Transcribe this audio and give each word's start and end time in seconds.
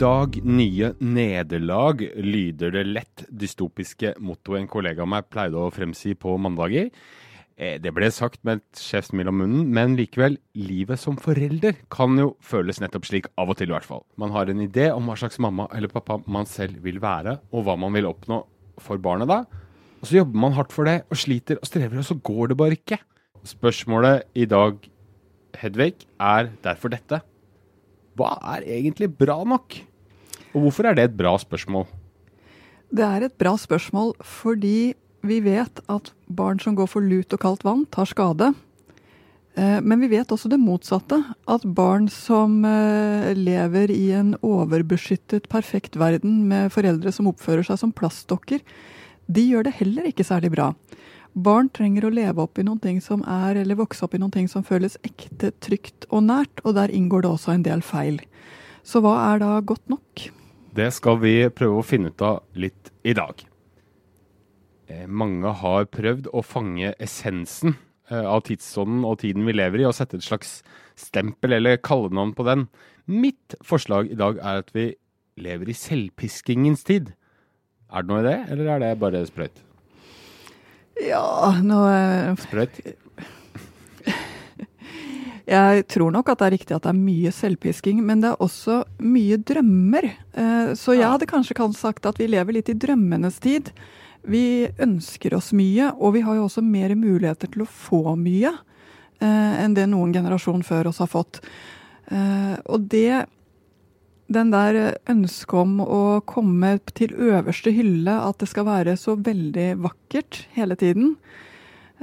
dag 0.00 0.36
nye 0.48 0.94
nederlag, 1.04 2.00
lyder 2.16 2.72
det 2.72 2.84
lett 2.88 3.24
dystopiske 3.28 4.14
mottoet 4.24 4.62
en 4.62 4.68
kollega 4.70 5.04
av 5.04 5.10
meg 5.12 5.26
pleide 5.28 5.60
å 5.60 5.72
fremsi 5.74 6.14
på 6.16 6.38
mandager. 6.40 6.88
Eh, 7.60 7.76
Det 7.78 7.92
ble 7.92 8.08
sagt 8.08 8.40
med 8.42 8.62
et 8.62 8.80
skjevt 8.80 9.10
smil 9.10 9.28
om 9.28 9.36
munnen, 9.42 9.66
men 9.68 9.96
likevel, 9.98 10.38
livet 10.56 10.98
som 10.98 11.18
forelder 11.20 11.76
kan 11.92 12.16
jo 12.16 12.30
føles 12.40 12.80
nettopp 12.80 13.04
slik 13.04 13.28
av 13.36 13.52
og 13.52 13.58
til, 13.58 13.68
i 13.68 13.76
hvert 13.76 13.84
fall. 13.84 14.04
Man 14.16 14.32
har 14.32 14.48
en 14.48 14.62
idé 14.64 14.88
om 14.94 15.04
hva 15.04 15.18
slags 15.20 15.38
mamma 15.38 15.68
eller 15.76 15.92
pappa 15.92 16.22
man 16.26 16.48
selv 16.48 16.80
vil 16.82 17.00
være, 17.00 17.36
og 17.52 17.66
hva 17.66 17.76
man 17.76 17.92
vil 17.92 18.08
oppnå 18.08 18.40
for 18.80 18.96
barnet 18.96 19.28
da. 19.28 19.44
Og 20.00 20.08
så 20.08 20.22
jobber 20.22 20.40
man 20.46 20.56
hardt 20.56 20.72
for 20.72 20.88
det, 20.88 21.04
og 21.10 21.20
sliter 21.20 21.60
og 21.60 21.68
strever, 21.68 22.00
og 22.00 22.08
så 22.08 22.16
går 22.16 22.48
det 22.48 22.56
bare 22.56 22.78
ikke. 22.80 23.02
Spørsmålet 23.44 24.24
i 24.34 24.48
dag, 24.48 24.80
Hedvig, 25.60 26.06
er 26.16 26.48
derfor 26.64 26.88
dette. 26.88 27.20
Hva 28.16 28.38
er 28.56 28.64
egentlig 28.64 29.12
bra 29.12 29.42
nok? 29.44 29.89
Og 30.54 30.64
hvorfor 30.66 30.88
er 30.88 30.96
det 30.98 31.08
et 31.08 31.16
bra 31.18 31.36
spørsmål? 31.38 31.86
Det 32.90 33.06
er 33.06 33.28
et 33.28 33.36
bra 33.38 33.54
spørsmål 33.58 34.16
fordi 34.26 34.94
vi 35.22 35.36
vet 35.44 35.82
at 35.92 36.10
barn 36.32 36.58
som 36.62 36.74
går 36.78 36.88
for 36.88 37.04
lut 37.04 37.32
og 37.36 37.42
kaldt 37.42 37.64
vann, 37.66 37.84
tar 37.92 38.08
skade. 38.08 38.54
Eh, 39.54 39.80
Men 39.80 40.00
vi 40.00 40.08
vet 40.08 40.32
også 40.32 40.48
det 40.48 40.60
motsatte. 40.60 41.20
At 41.46 41.62
barn 41.64 42.08
som 42.08 42.64
eh, 42.64 43.34
lever 43.36 43.90
i 43.92 44.10
en 44.16 44.34
overbeskyttet, 44.42 45.48
perfekt 45.48 45.98
verden 46.00 46.48
med 46.48 46.72
foreldre 46.72 47.12
som 47.12 47.28
oppfører 47.28 47.66
seg 47.68 47.78
som 47.78 47.92
plastdokker, 47.92 48.64
de 49.30 49.44
gjør 49.52 49.68
det 49.68 49.76
heller 49.78 50.08
ikke 50.08 50.26
særlig 50.26 50.50
bra. 50.56 50.72
Barn 51.34 51.68
trenger 51.70 52.08
å 52.08 52.10
leve 52.10 52.42
opp 52.42 52.58
i 52.58 52.64
noen 52.66 52.80
ting 52.82 52.98
som 53.04 53.22
er, 53.22 53.60
eller 53.60 53.78
vokse 53.78 54.02
opp 54.02 54.16
i 54.16 54.18
noen 54.18 54.32
ting 54.34 54.48
som 54.50 54.64
føles 54.66 54.96
ekte, 55.06 55.52
trygt 55.62 56.08
og 56.10 56.24
nært, 56.26 56.64
og 56.64 56.74
der 56.74 56.90
inngår 56.90 57.22
det 57.22 57.30
også 57.30 57.54
en 57.54 57.62
del 57.62 57.84
feil. 57.86 58.18
Så 58.82 58.98
hva 59.04 59.14
er 59.28 59.44
da 59.44 59.60
godt 59.62 59.84
nok? 59.92 60.30
Det 60.76 60.90
skal 60.94 61.18
vi 61.22 61.34
prøve 61.50 61.80
å 61.80 61.86
finne 61.86 62.12
ut 62.12 62.22
av 62.22 62.42
litt 62.54 62.92
i 63.02 63.14
dag. 63.16 63.42
Eh, 64.90 65.06
Mange 65.06 65.50
har 65.62 65.88
prøvd 65.90 66.28
å 66.34 66.42
fange 66.46 66.92
essensen 67.02 67.74
eh, 68.10 68.22
av 68.22 68.44
tidsånden 68.46 69.02
og 69.08 69.18
tiden 69.24 69.46
vi 69.48 69.56
lever 69.56 69.82
i, 69.82 69.88
og 69.88 69.96
sette 69.98 70.20
et 70.20 70.26
slags 70.26 70.60
stempel 70.98 71.56
eller 71.58 71.80
kallenavn 71.82 72.34
på 72.38 72.46
den. 72.46 72.68
Mitt 73.10 73.56
forslag 73.66 74.12
i 74.12 74.18
dag 74.18 74.38
er 74.38 74.62
at 74.62 74.70
vi 74.76 74.92
lever 75.40 75.72
i 75.72 75.76
selvpiskingens 75.76 76.86
tid. 76.86 77.12
Er 77.90 78.04
det 78.06 78.12
noe 78.12 78.22
i 78.22 78.28
det, 78.28 78.38
eller 78.54 78.70
er 78.76 78.82
det 78.84 78.92
bare 79.02 79.24
sprøyt? 79.26 79.64
Ja, 81.00 81.56
nå 81.64 81.80
eh, 81.88 82.34
Sprøyt? 82.44 82.82
Jeg 85.48 85.86
tror 85.88 86.12
nok 86.12 86.28
at 86.28 86.38
det 86.40 86.46
er 86.46 86.54
riktig 86.56 86.76
at 86.76 86.84
det 86.84 86.92
er 86.92 87.00
mye 87.00 87.32
selvpisking, 87.34 88.02
men 88.04 88.20
det 88.22 88.30
er 88.32 88.42
også 88.44 88.82
mye 89.00 89.36
drømmer. 89.36 90.10
Eh, 90.34 90.74
Så 90.74 90.94
jeg 90.96 91.08
hadde 91.08 91.26
kanskje 91.30 91.56
kan 91.56 91.72
sagt 91.72 92.06
at 92.06 92.18
vi 92.18 92.26
lever 92.28 92.52
litt 92.52 92.68
i 92.68 92.74
drømmenes 92.74 93.40
tid. 93.40 93.72
Vi 94.22 94.68
ønsker 94.78 95.34
oss 95.34 95.52
mye, 95.52 95.92
og 95.96 96.14
vi 96.14 96.20
har 96.20 96.34
jo 96.36 96.44
også 96.48 96.62
mer 96.62 96.94
muligheter 96.94 97.48
til 97.50 97.62
å 97.64 97.68
få 97.68 98.16
mye 98.20 98.52
eh, 99.20 99.54
enn 99.64 99.74
det 99.74 99.88
noen 99.88 100.12
generasjon 100.12 100.62
før 100.62 100.90
oss 100.92 100.98
har 100.98 101.08
fått. 101.08 101.40
Eh, 102.10 102.56
Og 102.66 102.88
det 102.88 103.26
den 104.30 104.52
der 104.52 104.94
ønsket 105.10 105.54
om 105.58 105.80
å 105.82 106.20
komme 106.22 106.76
til 106.94 107.10
øverste 107.18 107.72
hylle, 107.74 108.12
at 108.14 108.38
det 108.38 108.46
skal 108.46 108.68
være 108.68 108.94
så 108.96 109.16
veldig 109.18 109.72
vakkert 109.82 110.44
hele 110.54 110.76
tiden. 110.78 111.16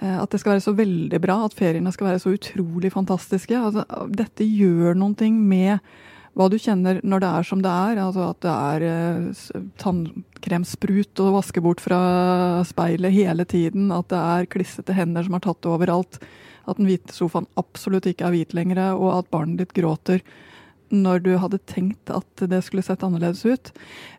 Eh, 0.02 0.18
At 0.22 0.32
det 0.32 0.42
skal 0.42 0.56
være 0.56 0.66
så 0.66 0.76
veldig 0.78 1.22
bra, 1.24 1.40
at 1.46 1.58
feriene 1.58 1.94
skal 1.94 2.12
være 2.12 2.22
så 2.24 2.36
utrolig 2.36 2.92
fantastiske. 2.94 3.58
Altså, 3.58 3.86
dette 4.14 4.46
gjør 4.46 4.98
noen 4.98 5.18
ting 5.18 5.40
med 5.48 5.80
hva 6.38 6.46
du 6.54 6.58
kjenner 6.62 7.00
når 7.02 7.24
det 7.24 7.30
er 7.34 7.46
som 7.50 7.62
det 7.66 7.74
er. 7.74 8.02
Altså 8.02 8.28
at 8.30 8.42
det 8.46 8.56
er 8.56 8.88
eh, 8.88 9.62
tannkremsprut 9.82 11.24
å 11.24 11.32
vaske 11.40 11.64
bort 11.66 11.82
fra 11.82 12.02
speilet 12.70 13.16
hele 13.16 13.48
tiden. 13.50 13.90
At 13.96 14.12
det 14.14 14.20
er 14.22 14.52
klissete 14.54 14.98
hender 14.98 15.26
som 15.26 15.38
har 15.38 15.48
tatt 15.48 15.64
det 15.66 15.74
overalt. 15.74 16.20
At 16.68 16.78
den 16.78 16.90
hvite 16.90 17.16
sofaen 17.16 17.50
absolutt 17.58 18.10
ikke 18.10 18.28
er 18.28 18.36
hvit 18.36 18.54
lenger, 18.54 18.84
og 19.00 19.14
at 19.16 19.34
barnet 19.34 19.64
ditt 19.64 19.76
gråter 19.78 20.22
når 20.94 21.20
du 21.26 21.34
hadde 21.36 21.60
tenkt 21.68 22.12
at 22.14 22.44
det 22.48 22.62
skulle 22.64 22.86
sett 22.86 23.02
annerledes 23.04 23.44
ut. 23.44 23.74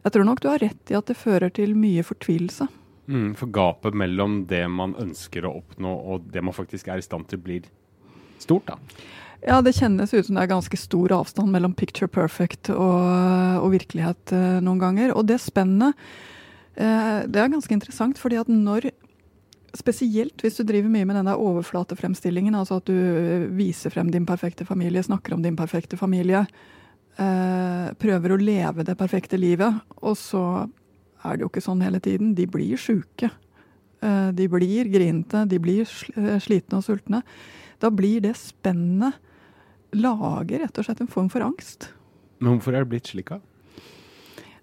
Jeg 0.04 0.12
tror 0.12 0.26
nok 0.28 0.42
du 0.44 0.50
har 0.50 0.60
rett 0.60 0.92
i 0.92 0.96
at 0.98 1.08
det 1.08 1.16
fører 1.16 1.52
til 1.54 1.72
mye 1.78 2.04
fortvilelse. 2.04 2.66
Mm, 3.08 3.32
for 3.38 3.48
gapet 3.52 3.96
mellom 3.96 4.42
det 4.50 4.66
man 4.68 4.92
ønsker 5.00 5.46
å 5.48 5.54
oppnå 5.62 5.94
og 6.12 6.28
det 6.32 6.42
man 6.44 6.56
faktisk 6.56 6.90
er 6.92 7.00
i 7.00 7.04
stand 7.04 7.28
til, 7.30 7.40
blir 7.40 7.68
stort, 8.38 8.68
da. 8.68 8.76
Ja, 9.46 9.60
det 9.62 9.76
kjennes 9.78 10.12
ut 10.12 10.26
som 10.26 10.36
det 10.36 10.44
er 10.44 10.50
ganske 10.50 10.78
stor 10.80 11.14
avstand 11.14 11.52
mellom 11.54 11.74
picture 11.78 12.10
perfect 12.10 12.72
og, 12.74 13.04
og 13.62 13.70
virkelighet 13.72 14.34
eh, 14.34 14.58
noen 14.64 14.80
ganger. 14.82 15.14
Og 15.14 15.28
det 15.30 15.38
spennet, 15.40 15.94
eh, 16.74 17.20
det 17.24 17.40
er 17.40 17.52
ganske 17.52 17.74
interessant, 17.74 18.20
fordi 18.20 18.40
at 18.40 18.50
når 18.52 18.90
Spesielt 19.76 20.40
hvis 20.40 20.56
du 20.56 20.62
driver 20.64 20.88
mye 20.88 21.04
med 21.04 21.18
den 21.18 21.26
der 21.28 21.38
overflatefremstillingen, 21.44 22.54
altså 22.56 22.78
at 22.80 22.88
du 22.88 23.50
viser 23.52 23.92
frem 23.92 24.08
din 24.10 24.24
perfekte 24.26 24.64
familie, 24.64 25.02
snakker 25.04 25.36
om 25.36 25.42
din 25.44 25.58
perfekte 25.58 25.98
familie, 26.00 26.40
eh, 27.20 27.90
prøver 28.00 28.32
å 28.32 28.40
leve 28.40 28.86
det 28.88 28.96
perfekte 28.98 29.36
livet, 29.38 29.76
og 30.00 30.16
så 30.16 30.42
er 31.24 31.36
det 31.36 31.44
jo 31.44 31.50
ikke 31.50 31.64
sånn 31.64 31.82
hele 31.84 32.00
tiden. 32.02 32.34
De 32.38 32.46
blir 32.50 32.78
sjuke. 32.80 33.30
Eh, 34.00 34.30
de 34.34 34.48
blir 34.50 34.90
grinete, 34.92 35.44
de 35.50 35.58
blir 35.62 35.82
eh, 35.84 36.38
slitne 36.42 36.78
og 36.78 36.86
sultne. 36.86 37.22
Da 37.82 37.90
blir 37.94 38.22
det 38.22 38.36
spennet 38.38 39.18
lager 39.96 40.64
rett 40.64 40.78
og 40.78 40.86
slett 40.86 41.00
en 41.02 41.10
form 41.10 41.30
for 41.32 41.44
angst. 41.44 41.90
Men 42.38 42.56
hvorfor 42.56 42.76
er 42.76 42.84
det 42.84 42.92
blitt 42.92 43.10
slik, 43.10 43.32
da? 43.32 43.40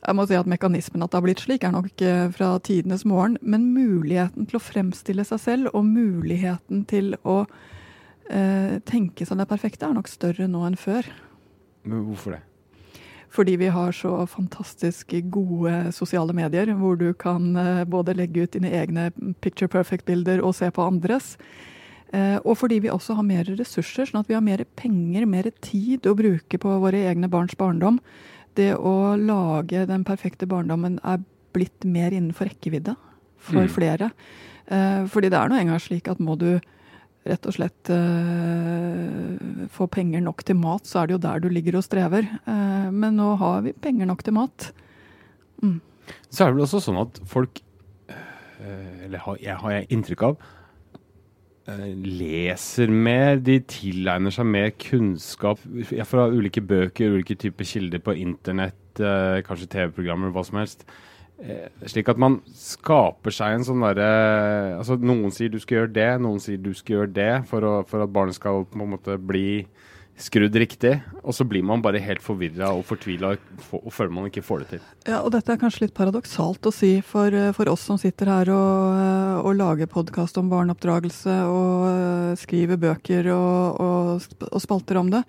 Jeg 0.05 0.13
må 0.13 0.27
si 0.29 0.37
at 0.37 0.47
Mekanismen 0.49 1.01
at 1.01 1.09
det 1.09 1.17
har 1.17 1.25
blitt 1.25 1.41
slik, 1.41 1.63
er 1.65 1.73
nok 1.73 2.03
fra 2.35 2.51
tidenes 2.61 3.07
morgen. 3.09 3.39
Men 3.41 3.71
muligheten 3.73 4.45
til 4.45 4.59
å 4.59 4.63
fremstille 4.63 5.25
seg 5.25 5.41
selv 5.41 5.71
og 5.73 5.87
muligheten 5.87 6.83
til 6.87 7.15
å 7.25 7.39
eh, 8.29 8.77
tenke 8.85 9.25
seg 9.25 9.41
det 9.41 9.49
perfekte, 9.49 9.89
er 9.89 9.97
nok 9.97 10.11
større 10.11 10.47
nå 10.51 10.61
enn 10.67 10.77
før. 10.77 11.09
Men 11.89 12.05
hvorfor 12.05 12.37
det? 12.37 12.43
Fordi 13.29 13.55
vi 13.57 13.67
har 13.73 13.91
så 13.91 14.25
fantastisk 14.27 15.13
gode 15.33 15.91
sosiale 15.91 16.33
medier, 16.33 16.73
hvor 16.77 16.97
du 16.97 17.13
kan 17.13 17.55
eh, 17.55 17.83
både 17.85 18.15
legge 18.15 18.43
ut 18.43 18.51
dine 18.51 18.71
egne 18.71 19.09
picture 19.41 19.67
perfect-bilder 19.67 20.43
og 20.43 20.55
se 20.55 20.69
på 20.71 20.85
andres. 20.85 21.35
Eh, 22.13 22.37
og 22.45 22.57
fordi 22.57 22.79
vi 22.79 22.89
også 22.93 23.15
har 23.17 23.23
mer 23.27 23.43
ressurser, 23.57 24.05
sånn 24.05 24.21
at 24.21 24.29
vi 24.29 24.37
har 24.37 24.45
mer 24.45 24.63
penger, 24.77 25.25
mer 25.25 25.49
tid 25.61 26.05
å 26.07 26.15
bruke 26.15 26.59
på 26.61 26.77
våre 26.79 27.01
egne 27.09 27.27
barns 27.29 27.55
barndom. 27.59 27.99
Det 28.55 28.75
å 28.77 29.17
lage 29.19 29.85
den 29.89 30.05
perfekte 30.07 30.47
barndommen 30.47 30.99
er 31.03 31.19
blitt 31.55 31.83
mer 31.83 32.11
innenfor 32.11 32.47
rekkevidde 32.47 32.95
for 33.37 33.65
Mm. 33.65 33.69
flere. 33.69 34.11
Eh, 34.67 35.05
fordi 35.07 35.29
det 35.29 35.33
er 35.33 35.49
nå 35.49 35.59
engang 35.59 35.79
slik 35.79 36.07
at 36.07 36.19
må 36.19 36.37
du 36.37 36.59
rett 37.25 37.47
og 37.49 37.55
slett 37.55 37.89
eh, 37.93 39.67
få 39.73 39.87
penger 39.91 40.21
nok 40.25 40.43
til 40.45 40.57
mat, 40.59 40.85
så 40.85 41.01
er 41.01 41.09
det 41.09 41.15
jo 41.15 41.23
der 41.25 41.41
du 41.41 41.47
ligger 41.49 41.79
og 41.79 41.85
strever. 41.85 42.27
Eh, 42.45 42.89
men 42.93 43.17
nå 43.17 43.31
har 43.41 43.63
vi 43.65 43.73
penger 43.73 44.09
nok 44.09 44.21
til 44.25 44.37
mat. 44.37 44.69
Så 46.29 46.43
er 46.43 46.51
det 46.51 46.57
vel 46.57 46.65
også 46.67 46.83
sånn 46.83 46.99
at 47.01 47.17
folk 47.29 47.61
eh, 48.11 49.05
Eller 49.07 49.23
har 49.23 49.39
jeg, 49.41 49.57
har 49.61 49.73
jeg 49.73 49.89
inntrykk 49.95 50.25
av 50.27 50.37
eh, 51.71 51.89
leser 51.95 52.93
mer, 52.93 53.41
de 53.41 53.59
tilegner 53.69 54.33
seg 54.33 54.49
mer 54.49 54.71
kunnskap 54.81 55.61
fra 56.09 56.27
ulike 56.29 56.63
bøker, 56.65 57.15
ulike 57.17 57.37
typer 57.41 57.69
kilder 57.69 58.03
på 58.05 58.17
internett, 58.21 59.01
eh, 59.01 59.41
kanskje 59.47 59.71
TV-programmer, 59.77 60.33
hva 60.35 60.45
som 60.45 60.61
helst. 60.61 60.85
Eh, 61.43 61.67
slik 61.91 62.07
at 62.07 62.19
man 62.21 62.37
skaper 62.55 63.33
seg 63.35 63.57
en 63.57 63.65
sånn 63.67 63.81
derre 63.83 64.05
Altså, 64.77 64.95
noen 64.95 65.33
sier 65.35 65.51
du 65.51 65.57
skal 65.59 65.81
gjøre 65.81 65.95
det, 65.97 66.11
noen 66.23 66.39
sier 66.39 66.61
du 66.61 66.71
skal 66.77 67.01
gjøre 67.01 67.11
det, 67.11 67.33
for, 67.49 67.65
å, 67.67 67.73
for 67.89 68.05
at 68.05 68.13
barnet 68.15 68.37
skal 68.37 68.63
på 68.71 68.79
en 68.79 68.93
måte 68.95 69.17
bli 69.19 69.65
skrudd 70.15 70.55
riktig. 70.55 70.93
Og 71.23 71.35
så 71.35 71.45
blir 71.47 71.63
man 71.65 71.83
bare 71.83 71.99
helt 72.03 72.23
forvirra 72.23 72.71
og 72.75 72.85
fortvila 72.87 73.33
og, 73.35 73.91
føler 73.91 74.13
man 74.15 74.29
ikke 74.29 74.45
får 74.45 74.63
det 74.63 74.69
til. 74.75 74.87
Ja, 75.09 75.19
og 75.21 75.33
dette 75.35 75.51
er 75.51 75.59
kanskje 75.61 75.85
litt 75.85 75.95
paradoksalt 75.97 76.65
å 76.69 76.73
si 76.73 76.93
for, 77.05 77.35
eh, 77.35 77.51
for 77.55 77.69
oss 77.71 77.85
som 77.89 77.99
sitter 78.01 78.31
her 78.31 78.51
og, 78.55 79.03
eh, 79.03 79.37
og 79.43 79.59
lager 79.59 79.91
podkast 79.91 80.39
om 80.39 80.49
barneoppdragelse 80.49 81.37
og 81.51 81.87
eh, 81.91 82.35
skriver 82.39 82.79
bøker 82.79 83.31
og, 83.35 83.81
og, 83.81 84.45
og 84.51 84.61
spalter 84.63 85.01
om 85.01 85.11
det. 85.11 85.25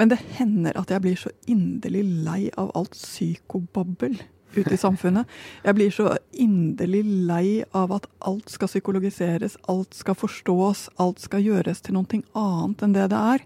Men 0.00 0.10
det 0.10 0.24
hender 0.38 0.74
at 0.80 0.90
jeg 0.90 1.04
blir 1.04 1.18
så 1.20 1.30
inderlig 1.46 2.02
lei 2.24 2.40
av 2.58 2.72
alt 2.74 2.96
psykobabbel 2.96 4.16
ute 4.60 4.74
i 4.76 4.80
samfunnet. 4.80 5.30
Jeg 5.64 5.78
blir 5.78 5.94
så 5.94 6.10
inderlig 6.32 7.02
lei 7.28 7.48
av 7.76 7.94
at 7.96 8.06
alt 8.28 8.52
skal 8.52 8.70
psykologiseres, 8.70 9.58
alt 9.70 9.96
skal 9.96 10.18
forstås, 10.18 10.88
alt 11.02 11.24
skal 11.24 11.44
gjøres 11.44 11.82
til 11.84 11.98
noe 11.98 12.22
annet 12.34 12.86
enn 12.86 12.94
det 12.96 13.08
det 13.12 13.24
er. 13.34 13.44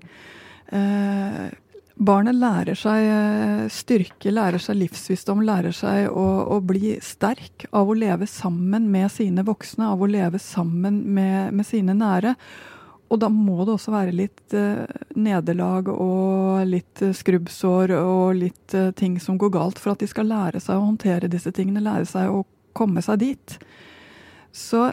Eh, 0.78 1.44
barnet 1.98 2.36
lærer 2.38 2.78
seg 2.78 3.08
eh, 3.10 3.66
styrke, 3.72 4.30
lærer 4.34 4.62
seg 4.62 4.78
livsvisdom, 4.78 5.42
lærer 5.46 5.74
seg 5.74 6.08
å, 6.12 6.26
å 6.54 6.60
bli 6.62 6.96
sterk 7.02 7.66
av 7.72 7.90
å 7.90 7.96
leve 7.98 8.28
sammen 8.30 8.90
med 8.92 9.10
sine 9.12 9.44
voksne, 9.46 9.88
av 9.94 10.02
å 10.02 10.10
leve 10.10 10.40
sammen 10.42 11.02
med, 11.14 11.54
med 11.54 11.66
sine 11.66 11.96
nære. 11.98 12.36
Og 13.08 13.20
da 13.22 13.28
må 13.32 13.64
det 13.64 13.74
også 13.74 13.92
være 13.94 14.14
litt 14.16 14.54
eh, 14.56 14.84
nederlag 15.16 15.88
og 15.92 16.64
litt 16.68 17.02
eh, 17.04 17.14
skrubbsår 17.16 17.94
og 17.96 18.36
litt 18.36 18.74
eh, 18.76 18.90
ting 18.96 19.16
som 19.22 19.38
går 19.40 19.54
galt, 19.54 19.80
for 19.80 19.94
at 19.94 20.02
de 20.02 20.08
skal 20.10 20.28
lære 20.28 20.60
seg 20.60 20.76
å 20.76 20.88
håndtere 20.90 21.30
disse 21.32 21.52
tingene, 21.56 21.84
lære 21.84 22.08
seg 22.08 22.32
å 22.32 22.44
komme 22.76 23.02
seg 23.04 23.22
dit. 23.22 23.56
Så 24.52 24.90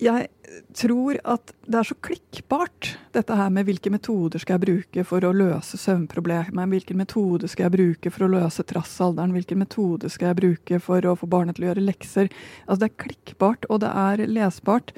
jeg 0.00 0.26
tror 0.74 1.20
at 1.28 1.52
det 1.68 1.78
er 1.78 1.86
så 1.86 1.94
klikkbart, 2.02 2.94
dette 3.14 3.36
her 3.36 3.52
med 3.54 3.68
hvilke 3.68 3.92
metoder 3.92 4.42
skal 4.42 4.56
jeg 4.56 4.64
bruke 4.64 5.04
for 5.06 5.26
å 5.26 5.32
løse 5.36 5.78
søvnproblemet, 5.78 6.70
hvilken 6.72 6.98
metode 6.98 7.50
skal 7.52 7.68
jeg 7.68 7.76
bruke 7.76 8.12
for 8.14 8.26
å 8.26 8.32
løse 8.32 8.64
trassalderen, 8.66 9.36
hvilken 9.36 9.62
metode 9.62 10.10
skal 10.10 10.32
jeg 10.32 10.40
bruke 10.40 10.82
for 10.82 11.06
å 11.06 11.14
få 11.20 11.30
barnet 11.30 11.58
til 11.58 11.68
å 11.68 11.70
gjøre 11.70 11.86
lekser. 11.86 12.32
Altså 12.66 12.82
det 12.82 12.90
er 12.90 13.02
klikkbart, 13.06 13.70
og 13.70 13.84
det 13.84 13.94
er 14.02 14.26
lesbart. 14.26 14.94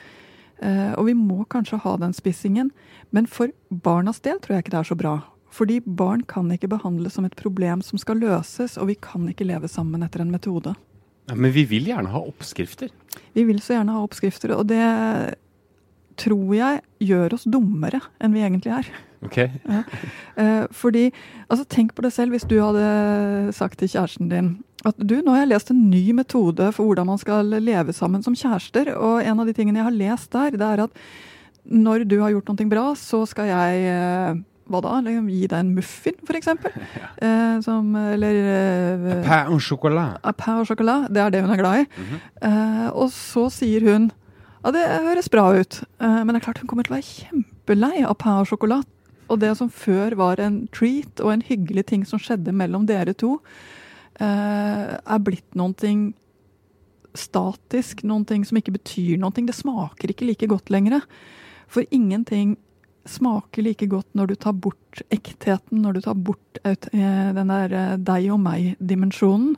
Eh, 0.62 0.93
og 0.94 1.09
vi 1.11 1.17
må 1.19 1.43
kanskje 1.50 1.81
ha 1.82 1.97
den 1.99 2.14
spissingen, 2.17 2.70
men 3.11 3.26
for 3.26 3.50
barnas 3.69 4.23
del 4.23 4.38
tror 4.41 4.56
jeg 4.56 4.67
ikke 4.67 4.75
det 4.76 4.81
er 4.82 4.91
så 4.93 4.99
bra. 4.99 5.17
Fordi 5.53 5.82
barn 5.85 6.23
kan 6.29 6.49
ikke 6.55 6.70
behandles 6.73 7.19
som 7.19 7.26
et 7.29 7.37
problem 7.37 7.82
som 7.85 8.00
skal 8.00 8.23
løses, 8.23 8.79
og 8.81 8.88
vi 8.88 8.97
kan 8.97 9.26
ikke 9.29 9.47
leve 9.49 9.69
sammen 9.69 10.05
etter 10.06 10.25
en 10.25 10.32
metode. 10.32 10.75
Ja, 11.29 11.37
men 11.37 11.53
vi 11.55 11.67
vil 11.69 11.91
gjerne 11.91 12.11
ha 12.11 12.23
oppskrifter. 12.25 12.91
Vi 13.37 13.44
vil 13.47 13.61
så 13.62 13.76
gjerne 13.76 13.94
ha 13.94 14.05
oppskrifter, 14.06 14.55
og 14.56 14.70
det 14.70 14.82
tror 16.20 16.55
jeg 16.55 16.82
gjør 17.03 17.37
oss 17.37 17.47
dummere 17.49 18.00
enn 18.23 18.35
vi 18.35 18.43
egentlig 18.44 18.73
er. 18.75 18.88
Ok. 19.23 19.38
Ja. 19.38 19.82
Eh, 20.37 20.65
fordi, 20.75 21.11
altså 21.49 21.65
Tenk 21.70 21.94
på 21.94 22.03
det 22.03 22.12
selv 22.12 22.35
hvis 22.35 22.47
du 22.49 22.56
hadde 22.58 23.53
sagt 23.55 23.79
til 23.79 23.91
kjæresten 23.93 24.31
din 24.32 24.53
at 24.84 24.99
du, 24.99 25.19
nå 25.23 25.34
har 25.34 25.44
jeg 25.44 25.52
lest 25.52 25.73
en 25.73 25.82
ny 25.90 26.05
metode 26.17 26.70
for 26.75 26.88
hvordan 26.88 27.06
man 27.06 27.20
skal 27.20 27.46
leve 27.62 27.94
sammen 27.94 28.25
som 28.25 28.34
kjærester. 28.34 28.94
Og 28.96 29.23
en 29.23 29.43
av 29.43 29.46
de 29.49 29.55
tingene 29.56 29.79
jeg 29.79 29.88
har 29.88 29.99
lest 29.99 30.32
der, 30.34 30.56
det 30.58 30.69
er 30.69 30.87
at 30.87 31.05
når 31.62 32.06
du 32.11 32.17
har 32.23 32.32
gjort 32.34 32.50
noe 32.50 32.70
bra, 32.70 32.87
så 32.99 33.23
skal 33.31 33.50
jeg 33.52 33.84
eh, 33.93 34.40
hva 34.73 34.81
da? 34.82 34.96
Gi 35.05 35.44
deg 35.50 35.58
en 35.58 35.75
muffin, 35.76 36.19
f.eks.? 36.26 36.50
Ja. 36.50 37.11
Eh, 37.23 37.61
som 37.62 37.93
Eller 37.94 38.38
eh, 38.40 39.20
Pain 39.23 39.52
au 39.52 39.61
chocolat. 39.62 40.19
A 40.26 40.32
Pain 40.34 40.58
au 40.58 40.67
chocolat. 40.67 41.06
Det 41.12 41.23
er 41.23 41.31
det 41.31 41.43
hun 41.44 41.52
er 41.55 41.61
glad 41.61 41.82
i. 41.82 41.87
Mm 41.87 42.06
-hmm. 42.08 42.20
eh, 42.49 42.88
og 42.90 43.11
så 43.11 43.49
sier 43.50 43.81
hun 43.93 44.11
ja, 44.64 44.70
det 44.70 44.82
høres 45.06 45.29
bra 45.29 45.58
ut, 45.58 45.82
eh, 46.00 46.25
men 46.25 46.29
det 46.29 46.37
er 46.37 46.44
klart 46.44 46.58
hun 46.58 46.69
kommer 46.70 46.84
til 46.87 46.93
å 46.93 46.96
være 46.96 47.14
kjempelei 47.19 48.05
av 48.06 48.14
pain 48.14 48.38
au 48.38 48.44
chocolat. 48.44 48.87
Og 49.29 49.40
det 49.40 49.56
som 49.56 49.70
før 49.70 50.14
var 50.14 50.40
en 50.40 50.69
treat 50.69 51.20
og 51.20 51.32
en 51.32 51.43
hyggelig 51.43 51.87
ting 51.87 52.05
som 52.06 52.19
skjedde 52.19 52.52
mellom 52.52 52.87
dere 52.87 53.12
to, 53.12 53.40
er 54.20 55.23
blitt 55.25 55.55
noen 55.59 55.73
ting 55.79 56.03
statisk, 57.14 58.03
noen 58.09 58.25
ting 58.29 58.44
som 58.49 58.59
ikke 58.59 58.75
betyr 58.76 59.20
noen 59.20 59.35
ting. 59.37 59.49
Det 59.49 59.56
smaker 59.56 60.12
ikke 60.12 60.29
like 60.29 60.49
godt 60.50 60.73
lenger. 60.73 61.03
For 61.73 61.87
ingenting 61.91 62.56
smaker 63.09 63.64
like 63.67 63.87
godt 63.91 64.12
når 64.14 64.31
du 64.31 64.35
tar 64.38 64.55
bort 64.55 65.03
ektheten, 65.11 65.81
når 65.82 65.97
du 65.97 66.00
tar 66.05 66.14
bort 66.14 66.61
eh, 66.62 66.76
den 67.35 67.50
der 67.50 67.75
eh, 67.75 67.94
deg 67.99 68.29
og 68.35 68.41
meg-dimensjonen. 68.44 69.56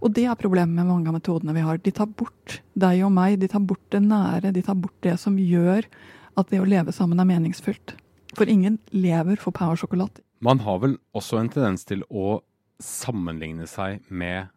Og 0.00 0.14
det 0.16 0.26
er 0.30 0.40
problemet 0.40 0.78
med 0.78 0.88
mange 0.88 1.10
av 1.10 1.18
metodene 1.18 1.54
vi 1.56 1.64
har. 1.66 1.80
De 1.82 1.92
tar 1.94 2.08
bort 2.08 2.60
deg 2.74 3.04
og 3.04 3.12
meg, 3.16 3.38
de 3.42 3.50
tar 3.52 3.64
bort 3.66 3.84
det 3.92 4.02
nære, 4.06 4.54
de 4.54 4.64
tar 4.64 4.78
bort 4.80 4.96
det 5.04 5.18
som 5.20 5.36
gjør 5.40 5.88
at 6.36 6.52
det 6.52 6.60
å 6.60 6.68
leve 6.68 6.94
sammen 6.94 7.20
er 7.20 7.28
meningsfylt. 7.28 7.96
For 8.36 8.48
ingen 8.48 8.78
lever 8.92 9.40
for 9.40 9.56
power 9.56 9.78
sjokolade. 9.80 10.22
Man 10.44 10.60
har 10.64 10.82
vel 10.82 10.98
også 11.16 11.40
en 11.40 11.52
tendens 11.52 11.86
til 11.88 12.02
å 12.08 12.40
sammenligne 12.82 13.66
seg 13.70 14.04
med 14.08 14.50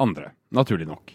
andre, 0.00 0.32
naturlig 0.54 0.88
nok. 0.88 1.12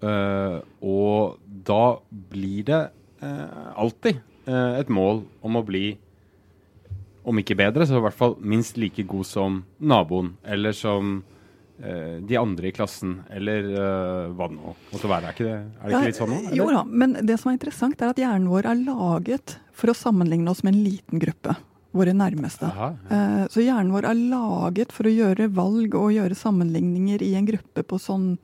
Uh, 0.00 0.60
og 0.80 1.40
da 1.44 2.00
blir 2.32 2.64
det 2.70 2.80
uh, 3.20 3.72
alltid 3.76 4.22
uh, 4.48 4.78
et 4.80 4.88
mål 4.88 5.26
om 5.44 5.58
å 5.60 5.64
bli, 5.66 5.92
om 7.28 7.40
ikke 7.42 7.58
bedre, 7.60 7.84
så 7.84 7.98
i 7.98 8.04
hvert 8.06 8.16
fall 8.16 8.38
minst 8.40 8.80
like 8.80 9.04
god 9.08 9.28
som 9.28 9.60
naboen, 9.78 10.34
eller 10.44 10.76
som 10.76 11.20
de 11.80 12.36
andre 12.36 12.68
i 12.68 12.74
klassen, 12.76 13.14
eller 13.32 13.64
hva 14.36 14.50
det 14.50 14.56
nå 14.58 14.72
måtte 14.90 15.08
være. 15.08 15.30
Er, 15.30 15.32
ikke 15.32 15.46
det, 15.46 15.54
er 15.56 15.80
det 15.80 15.94
ikke 15.94 16.10
litt 16.10 16.18
sånn 16.18 16.32
nå? 16.34 16.40
Jo 16.58 16.66
da, 16.68 16.82
men 16.84 17.14
det 17.24 17.38
som 17.40 17.48
er 17.48 17.56
interessant, 17.56 18.02
er 18.04 18.12
at 18.12 18.20
hjernen 18.20 18.50
vår 18.52 18.68
er 18.68 18.82
laget 18.82 19.54
for 19.72 19.88
å 19.88 19.94
sammenligne 19.96 20.52
oss 20.52 20.60
med 20.60 20.76
en 20.76 20.82
liten 20.84 21.22
gruppe 21.22 21.54
våre 21.96 22.14
nærmeste. 22.14 22.68
Aha, 22.68 22.90
ja. 23.10 23.16
Eh, 23.16 23.46
så 23.50 23.64
hjernen 23.64 23.92
vår 23.94 24.06
er 24.10 24.18
laget 24.30 24.92
for 24.94 25.08
å 25.08 25.14
gjøre 25.14 25.50
valg 25.54 25.96
og 25.98 26.12
gjøre 26.14 26.38
sammenligninger 26.38 27.22
i 27.26 27.32
en 27.38 27.48
gruppe 27.48 27.84
på 27.86 27.98
sånn 27.98 28.34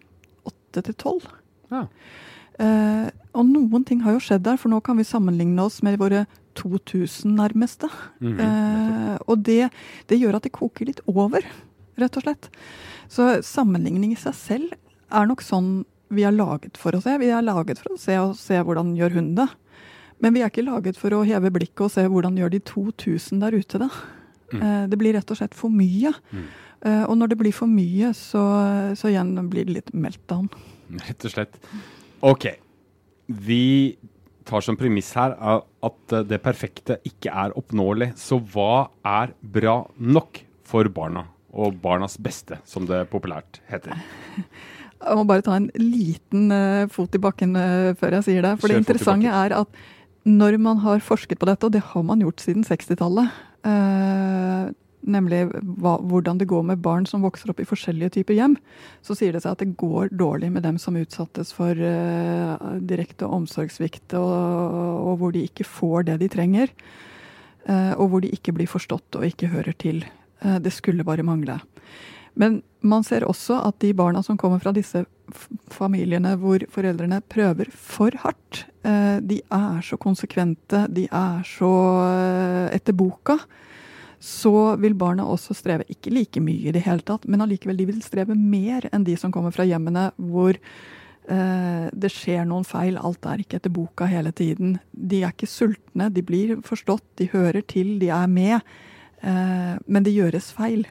åtte 0.46 0.82
til 0.88 0.96
tolv. 0.98 1.28
Eh, 1.70 3.06
og 3.36 3.46
noen 3.50 3.84
ting 3.86 4.02
har 4.04 4.16
jo 4.16 4.24
skjedd 4.24 4.46
der, 4.46 4.58
for 4.60 4.72
nå 4.72 4.80
kan 4.84 4.98
vi 4.98 5.06
sammenligne 5.06 5.62
oss 5.62 5.82
med 5.86 6.00
våre 6.00 6.24
2000 6.56 7.36
nærmeste. 7.36 7.90
Mm, 8.24 8.38
eh, 8.40 9.16
og 9.26 9.44
det, 9.44 9.68
det, 10.08 10.20
gjør 10.20 10.38
at 10.38 10.48
det 10.48 10.54
koker 10.56 10.88
litt 10.88 11.02
over, 11.10 11.44
rett 12.00 12.16
og 12.18 12.24
slett. 12.24 12.48
Så 13.12 13.36
sammenligning 13.46 14.14
i 14.16 14.20
seg 14.20 14.34
selv 14.38 14.74
er 15.14 15.28
nok 15.28 15.44
sånn 15.44 15.84
vi 16.14 16.22
er 16.26 16.34
laget 16.34 16.78
for 16.78 16.94
å 16.94 17.02
se. 17.02 17.16
Vi 17.18 17.30
er 17.34 17.44
laget 17.44 17.80
for 17.82 17.94
å 17.94 18.00
se 18.00 18.16
og 18.22 18.36
se 18.38 18.58
hvordan 18.62 18.94
gjør 18.98 19.18
hun 19.18 19.32
det. 19.38 19.48
Men 20.24 20.36
vi 20.36 20.42
er 20.42 20.50
ikke 20.50 20.64
laget 20.64 20.98
for 20.98 21.12
å 21.12 21.24
heve 21.28 21.50
blikket 21.52 21.86
og 21.86 21.92
se 21.92 22.06
hvordan 22.08 22.38
gjør 22.40 22.54
de 22.54 22.60
2000 22.64 23.42
der 23.42 23.56
ute 23.56 23.80
det. 23.82 23.90
Mm. 24.52 24.62
Eh, 24.62 24.84
det 24.90 25.00
blir 25.00 25.16
rett 25.16 25.32
og 25.32 25.38
slett 25.40 25.56
for 25.56 25.72
mye. 25.72 26.12
Mm. 26.32 26.46
Eh, 26.86 27.02
og 27.04 27.16
når 27.20 27.32
det 27.32 27.40
blir 27.40 27.56
for 27.56 27.70
mye, 27.70 28.12
så, 28.16 28.44
så, 28.96 29.10
igjen 29.10 29.34
blir 29.52 29.68
det 29.68 29.78
litt 29.80 29.94
meltdown. 29.96 30.48
Rett 31.06 31.26
og 31.28 31.34
slett. 31.34 31.58
OK. 32.24 32.48
Vi 33.26 33.96
tar 34.46 34.62
som 34.62 34.78
premiss 34.78 35.10
her 35.18 35.34
at 35.36 36.16
det 36.30 36.38
perfekte 36.44 37.00
ikke 37.08 37.32
er 37.34 37.56
oppnåelig. 37.58 38.12
Så 38.20 38.38
hva 38.38 38.86
er 39.04 39.34
bra 39.40 39.80
nok 39.98 40.40
for 40.66 40.88
barna? 40.92 41.26
Og 41.56 41.76
barnas 41.80 42.18
beste, 42.20 42.58
som 42.68 42.84
det 42.88 43.06
populært 43.08 43.62
heter. 43.70 43.96
Jeg 44.96 45.16
må 45.16 45.22
bare 45.28 45.44
ta 45.44 45.54
en 45.56 45.70
liten 45.80 46.52
fot 46.92 47.14
i 47.16 47.20
bakken 47.20 47.56
før 47.96 48.18
jeg 48.18 48.26
sier 48.26 48.44
det. 48.44 48.52
For 48.60 48.68
Kjør 48.68 48.76
det 48.76 48.82
interessante 48.84 49.32
er 49.32 49.54
at 49.56 49.80
når 50.26 50.58
man 50.58 50.82
har 50.82 51.04
forsket 51.04 51.38
på 51.38 51.46
dette, 51.48 51.68
og 51.68 51.74
det 51.74 51.84
har 51.92 52.02
man 52.06 52.24
gjort 52.24 52.42
siden 52.42 52.66
60-tallet, 52.66 53.30
eh, 53.68 54.66
nemlig 55.06 55.44
hva, 55.78 55.96
hvordan 56.02 56.40
det 56.40 56.48
går 56.50 56.64
med 56.66 56.82
barn 56.82 57.06
som 57.06 57.22
vokser 57.22 57.52
opp 57.52 57.62
i 57.62 57.68
forskjellige 57.68 58.16
typer 58.18 58.34
hjem, 58.34 58.56
så 59.06 59.14
sier 59.14 59.36
det 59.36 59.44
seg 59.44 59.54
at 59.54 59.62
det 59.62 59.76
går 59.78 60.10
dårlig 60.18 60.50
med 60.54 60.66
dem 60.66 60.80
som 60.82 60.98
utsattes 60.98 61.52
for 61.54 61.78
eh, 61.78 62.66
direkte 62.90 63.28
omsorgssvikt, 63.30 64.16
og, 64.18 64.34
og, 65.06 65.12
hvor 65.22 65.36
de 65.36 65.46
ikke 65.46 65.68
får 65.68 66.08
det 66.10 66.20
de 66.24 66.30
trenger. 66.32 66.74
Eh, 67.66 67.92
og 67.94 68.10
hvor 68.10 68.22
de 68.22 68.30
ikke 68.34 68.54
blir 68.54 68.70
forstått 68.70 69.18
og 69.18 69.26
ikke 69.26 69.50
hører 69.54 69.74
til. 69.78 70.04
Eh, 70.42 70.58
det 70.62 70.74
skulle 70.74 71.06
bare 71.06 71.26
mangle. 71.26 71.60
Men 72.34 72.60
man 72.82 73.06
ser 73.06 73.26
også 73.26 73.62
at 73.64 73.78
de 73.82 73.94
barna 73.96 74.22
som 74.22 74.38
kommer 74.38 74.60
fra 74.62 74.74
disse 74.76 75.06
familiene 75.72 76.34
hvor 76.40 76.62
foreldrene 76.72 77.20
prøver 77.30 77.70
for 77.72 78.14
hardt, 78.22 78.64
eh, 78.86 79.18
de 79.20 79.40
er 79.52 79.78
så 79.84 79.98
konsekvente, 80.00 80.86
de 80.92 81.06
er 81.10 81.46
så 81.46 81.72
eh, 82.06 82.76
etter 82.76 82.96
boka, 82.96 83.38
så 84.22 84.76
vil 84.80 84.96
barna 84.98 85.26
også 85.28 85.54
streve 85.54 85.86
ikke 85.92 86.12
like 86.14 86.42
mye 86.42 86.70
i 86.70 86.74
det 86.74 86.84
hele 86.86 87.04
tatt, 87.06 87.26
men 87.28 87.44
allikevel 87.44 87.78
de 87.78 87.88
vil 87.90 88.02
streve 88.04 88.36
mer 88.38 88.88
enn 88.92 89.04
de 89.06 89.16
som 89.20 89.34
kommer 89.34 89.54
fra 89.54 89.66
hjemmene 89.68 90.08
hvor 90.16 90.56
eh, 90.56 91.86
det 91.92 92.12
skjer 92.14 92.46
noen 92.48 92.66
feil, 92.66 92.96
alt 92.96 93.28
er 93.28 93.42
ikke 93.42 93.60
etter 93.60 93.74
boka 93.74 94.08
hele 94.10 94.32
tiden. 94.32 94.78
De 94.90 95.22
er 95.22 95.34
ikke 95.34 95.50
sultne, 95.50 96.10
de 96.10 96.24
blir 96.24 96.56
forstått, 96.66 97.06
de 97.20 97.30
hører 97.34 97.66
til, 97.66 97.98
de 98.02 98.12
er 98.14 98.28
med, 98.30 98.76
men 99.26 100.04
det 100.04 100.12
gjøres 100.12 100.50
feil. 100.54 100.84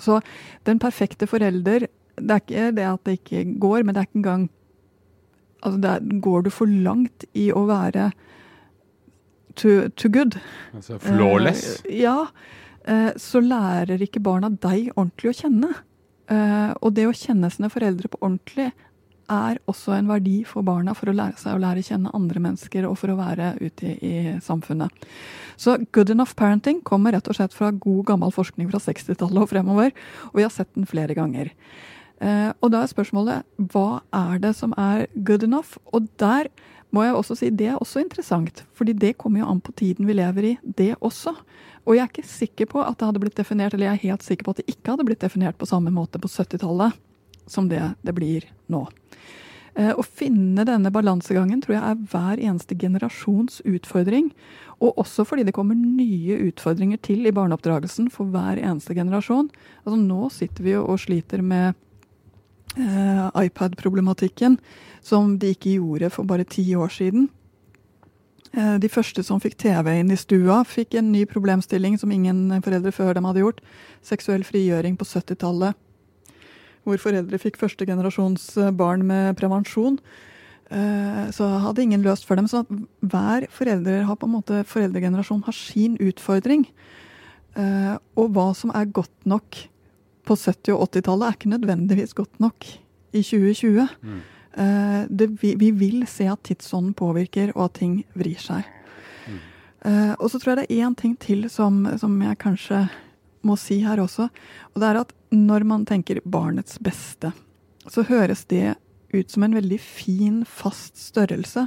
Så 0.00 0.20
den 0.64 0.78
perfekte 0.80 1.26
forelder 1.28 1.88
Det 2.18 2.34
er 2.34 2.42
ikke 2.42 2.66
det 2.76 2.88
at 2.88 3.04
det 3.08 3.18
ikke 3.20 3.44
går, 3.62 3.82
men 3.82 3.94
det 3.94 4.02
er 4.02 4.10
ikke 4.10 4.22
engang 4.22 4.50
Altså, 5.62 5.78
der 5.78 6.20
går 6.20 6.40
du 6.42 6.50
for 6.50 6.66
langt 6.66 7.22
i 7.38 7.44
å 7.54 7.60
være 7.68 8.08
too, 9.54 9.88
too 9.94 10.10
good. 10.10 10.34
Altså 10.74 10.98
flawless? 10.98 11.84
Uh, 11.86 11.92
ja. 12.00 12.16
Uh, 12.82 13.12
så 13.14 13.38
lærer 13.38 14.02
ikke 14.02 14.22
barna 14.24 14.50
deg 14.50 14.90
ordentlig 14.96 15.30
å 15.30 15.36
kjenne. 15.44 15.70
Uh, 16.26 16.74
og 16.80 16.96
det 16.96 17.06
å 17.06 17.14
kjenne 17.14 17.50
sine 17.52 17.70
foreldre 17.70 18.10
på 18.10 18.18
ordentlig 18.22 18.72
er 19.32 19.60
også 19.70 19.94
en 19.96 20.10
verdi 20.10 20.42
for 20.48 20.66
barna 20.66 20.96
for 20.98 21.10
å 21.10 21.14
lære 21.16 21.38
seg 21.40 21.54
å 21.54 21.62
lære 21.62 21.84
kjenne 21.86 22.10
andre 22.16 22.42
mennesker 22.42 22.86
og 22.88 22.96
for 23.00 23.12
å 23.12 23.18
være 23.20 23.54
ute 23.62 23.94
i, 23.94 23.94
i 24.02 24.34
samfunnet. 24.44 25.06
Så 25.60 25.78
good 25.94 26.10
enough 26.10 26.34
parenting 26.36 26.82
kommer 26.84 27.14
rett 27.14 27.28
og 27.30 27.38
slett 27.38 27.54
fra 27.56 27.70
god, 27.70 28.02
gammel 28.10 28.34
forskning 28.34 28.70
fra 28.72 28.82
60-tallet 28.82 29.44
og 29.44 29.50
fremover, 29.52 29.94
og 30.32 30.40
vi 30.40 30.46
har 30.46 30.52
sett 30.52 30.72
den 30.74 30.88
flere 30.90 31.16
ganger. 31.16 31.52
Eh, 32.22 32.50
og 32.62 32.70
da 32.70 32.84
er 32.84 32.92
spørsmålet 32.92 33.68
hva 33.72 34.02
er 34.14 34.38
det 34.42 34.54
som 34.58 34.74
er 34.78 35.08
good 35.26 35.42
enough? 35.46 35.76
Og 35.92 36.06
der 36.22 36.50
må 36.92 37.06
jeg 37.06 37.16
også 37.16 37.36
si 37.40 37.50
det 37.50 37.70
er 37.72 37.80
også 37.80 38.02
interessant, 38.04 38.64
fordi 38.76 38.92
det 38.92 39.16
kommer 39.18 39.42
jo 39.42 39.48
an 39.48 39.62
på 39.64 39.72
tiden 39.80 40.06
vi 40.06 40.16
lever 40.18 40.50
i, 40.52 40.56
det 40.62 40.92
også. 41.00 41.32
Og 41.82 41.96
jeg 41.96 42.04
er 42.04 42.10
ikke 42.12 42.28
sikker 42.28 42.68
på 42.70 42.82
at 42.84 42.98
det 43.00 43.08
hadde 43.08 43.22
blitt 43.22 43.38
definert, 43.38 43.74
eller 43.74 43.90
jeg 43.90 43.98
er 43.98 44.08
helt 44.10 44.26
sikker 44.26 44.46
på 44.46 44.54
at 44.54 44.60
det 44.60 44.74
ikke 44.76 44.92
hadde 44.92 45.06
blitt 45.08 45.24
definert 45.24 45.58
på 45.58 45.68
samme 45.68 45.90
måte 45.94 46.20
på 46.22 46.30
70-tallet 46.30 47.00
som 47.50 47.66
det 47.68 47.82
det 48.06 48.14
blir 48.14 48.46
nå. 48.70 48.84
Eh, 49.74 49.92
å 49.96 50.04
finne 50.04 50.66
denne 50.68 50.92
balansegangen 50.92 51.62
tror 51.64 51.78
jeg 51.78 51.84
er 51.88 52.02
hver 52.12 52.40
eneste 52.44 52.76
generasjons 52.78 53.62
utfordring. 53.64 54.28
Og 54.84 54.98
også 55.00 55.24
fordi 55.26 55.46
det 55.48 55.54
kommer 55.56 55.78
nye 55.78 56.36
utfordringer 56.50 57.00
til 57.02 57.24
i 57.26 57.32
barneoppdragelsen 57.34 58.10
for 58.12 58.28
hver 58.30 58.60
eneste 58.60 58.94
generasjon. 58.98 59.48
Altså 59.82 59.98
Nå 59.98 60.28
sitter 60.34 60.66
vi 60.66 60.76
jo 60.76 60.84
og 60.84 61.00
sliter 61.00 61.42
med 61.42 61.78
iPad-problematikken, 62.76 64.56
som 65.04 65.36
de 65.38 65.52
ikke 65.52 65.76
gjorde 65.76 66.08
for 66.14 66.28
bare 66.28 66.46
ti 66.48 66.64
år 66.78 66.92
siden. 66.94 67.28
Eh, 68.52 68.74
de 68.76 68.88
første 68.92 69.22
som 69.24 69.40
fikk 69.40 69.56
TV 69.62 69.94
inn 69.96 70.12
i 70.12 70.18
stua, 70.20 70.60
fikk 70.68 70.98
en 71.00 71.08
ny 71.14 71.24
problemstilling 71.28 71.96
som 72.00 72.12
ingen 72.12 72.50
foreldre 72.64 72.92
før 72.92 73.16
dem 73.16 73.28
hadde 73.28 73.40
gjort. 73.40 73.62
Seksuell 74.04 74.44
frigjøring 74.44 74.98
på 75.00 75.08
70-tallet. 75.08 75.78
Hvor 76.84 77.00
foreldre 77.00 77.40
fikk 77.40 77.56
førstegenerasjons 77.62 78.50
eh, 78.60 78.74
barn 78.76 79.06
med 79.08 79.38
prevensjon. 79.40 79.96
Eh, 80.68 81.24
så 81.32 81.48
hadde 81.64 81.86
ingen 81.86 82.04
løst 82.04 82.28
for 82.28 82.36
dem. 82.36 82.50
Så 82.50 82.66
hver 83.00 83.48
forelder 83.52 84.04
har 84.08 84.20
på 84.20 84.28
en 84.28 84.36
måte, 84.36 84.64
foreldregenerasjon 84.68 85.46
har 85.48 85.56
sin 85.56 85.96
utfordring. 86.00 86.68
Og 87.52 88.30
hva 88.32 88.46
som 88.56 88.70
er 88.72 88.86
godt 88.96 89.26
nok 89.28 89.58
på 90.26 90.36
70- 90.38 90.76
og 90.76 90.88
80-tallet, 90.88 91.26
er 91.26 91.38
ikke 91.38 91.52
nødvendigvis 91.52 92.14
godt 92.14 92.40
nok 92.42 92.66
i 93.12 93.22
2020. 93.22 93.88
Mm. 94.02 94.20
Uh, 94.52 95.02
det, 95.08 95.30
vi, 95.42 95.54
vi, 95.58 95.70
vil 95.70 96.04
se 96.06 96.28
at 96.28 96.42
tidsånden 96.44 96.94
påvirker, 96.94 97.54
og 97.56 97.70
at 97.70 97.78
ting 97.80 98.02
vrir 98.18 98.38
seg. 98.40 98.68
Mm. 99.26 99.40
Uh, 99.86 100.12
og 100.18 100.28
så 100.30 100.38
tror 100.38 100.52
jeg 100.52 100.62
det 100.62 100.68
er 100.68 100.86
én 100.86 100.98
ting 100.98 101.16
til 101.20 101.48
som, 101.50 101.84
som, 101.98 102.18
jeg 102.22 102.40
kanskje 102.42 102.84
må 103.42 103.56
si 103.58 103.80
her 103.82 104.02
også. 104.02 104.28
Og 104.72 104.82
det 104.82 104.90
er 104.90 105.00
at 105.02 105.14
når 105.32 105.66
man 105.66 105.86
tenker 105.88 106.22
barnets 106.24 106.78
beste, 106.78 107.32
så 107.90 108.04
høres 108.06 108.44
det 108.52 108.76
ut 109.12 109.30
som 109.30 109.44
en 109.44 109.56
veldig 109.56 109.80
fin, 109.82 110.42
fast 110.48 111.00
størrelse. 111.00 111.66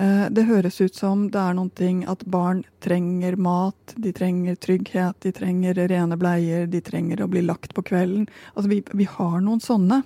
Uh, 0.00 0.30
det 0.32 0.46
høres 0.48 0.80
ut 0.80 0.96
som 0.96 1.26
det 1.28 1.36
er 1.36 1.56
noen 1.58 1.72
ting 1.76 2.04
at 2.08 2.22
barn 2.24 2.62
trenger 2.80 3.36
mat, 3.36 3.92
de 4.00 4.14
trenger 4.16 4.56
trygghet, 4.56 5.18
de 5.20 5.32
trenger 5.36 5.76
rene 5.90 6.16
bleier, 6.16 6.64
de 6.72 6.80
trenger 6.80 7.20
å 7.20 7.28
bli 7.28 7.42
lagt 7.44 7.74
på 7.76 7.84
kvelden. 7.84 8.24
Altså 8.54 8.70
vi, 8.72 8.80
vi 8.96 9.08
har 9.18 9.42
noen 9.44 9.60
sånne. 9.60 10.00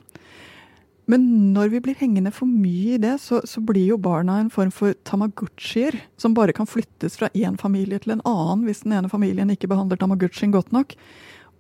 Men 1.06 1.52
når 1.52 1.68
vi 1.68 1.80
blir 1.84 1.98
hengende 2.00 2.32
for 2.32 2.48
mye 2.48 2.96
i 2.96 3.00
det, 3.00 3.18
så, 3.20 3.42
så 3.44 3.60
blir 3.60 3.90
jo 3.90 4.00
barna 4.00 4.38
en 4.40 4.50
form 4.50 4.72
for 4.72 4.96
tamagotchier, 5.04 5.98
som 6.16 6.34
bare 6.34 6.54
kan 6.56 6.66
flyttes 6.66 7.18
fra 7.20 7.28
én 7.36 7.58
familie 7.60 8.00
til 8.00 8.16
en 8.16 8.24
annen 8.24 8.64
hvis 8.64 8.82
den 8.86 8.96
ene 8.96 9.12
familien 9.12 9.52
ikke 9.52 9.68
behandler 9.70 10.00
tamagotchien 10.00 10.54
godt 10.54 10.72
nok. 10.74 10.96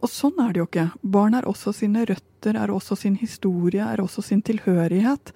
Og 0.00 0.10
sånn 0.10 0.40
er 0.40 0.52
det 0.52 0.62
jo 0.62 0.68
ikke. 0.68 0.88
Barn 1.14 1.36
er 1.36 1.46
også 1.48 1.74
sine 1.76 2.06
røtter, 2.08 2.56
er 2.56 2.72
også 2.72 2.96
sin 2.98 3.18
historie, 3.20 3.84
er 3.84 4.02
også 4.02 4.24
sin 4.24 4.42
tilhørighet. 4.44 5.32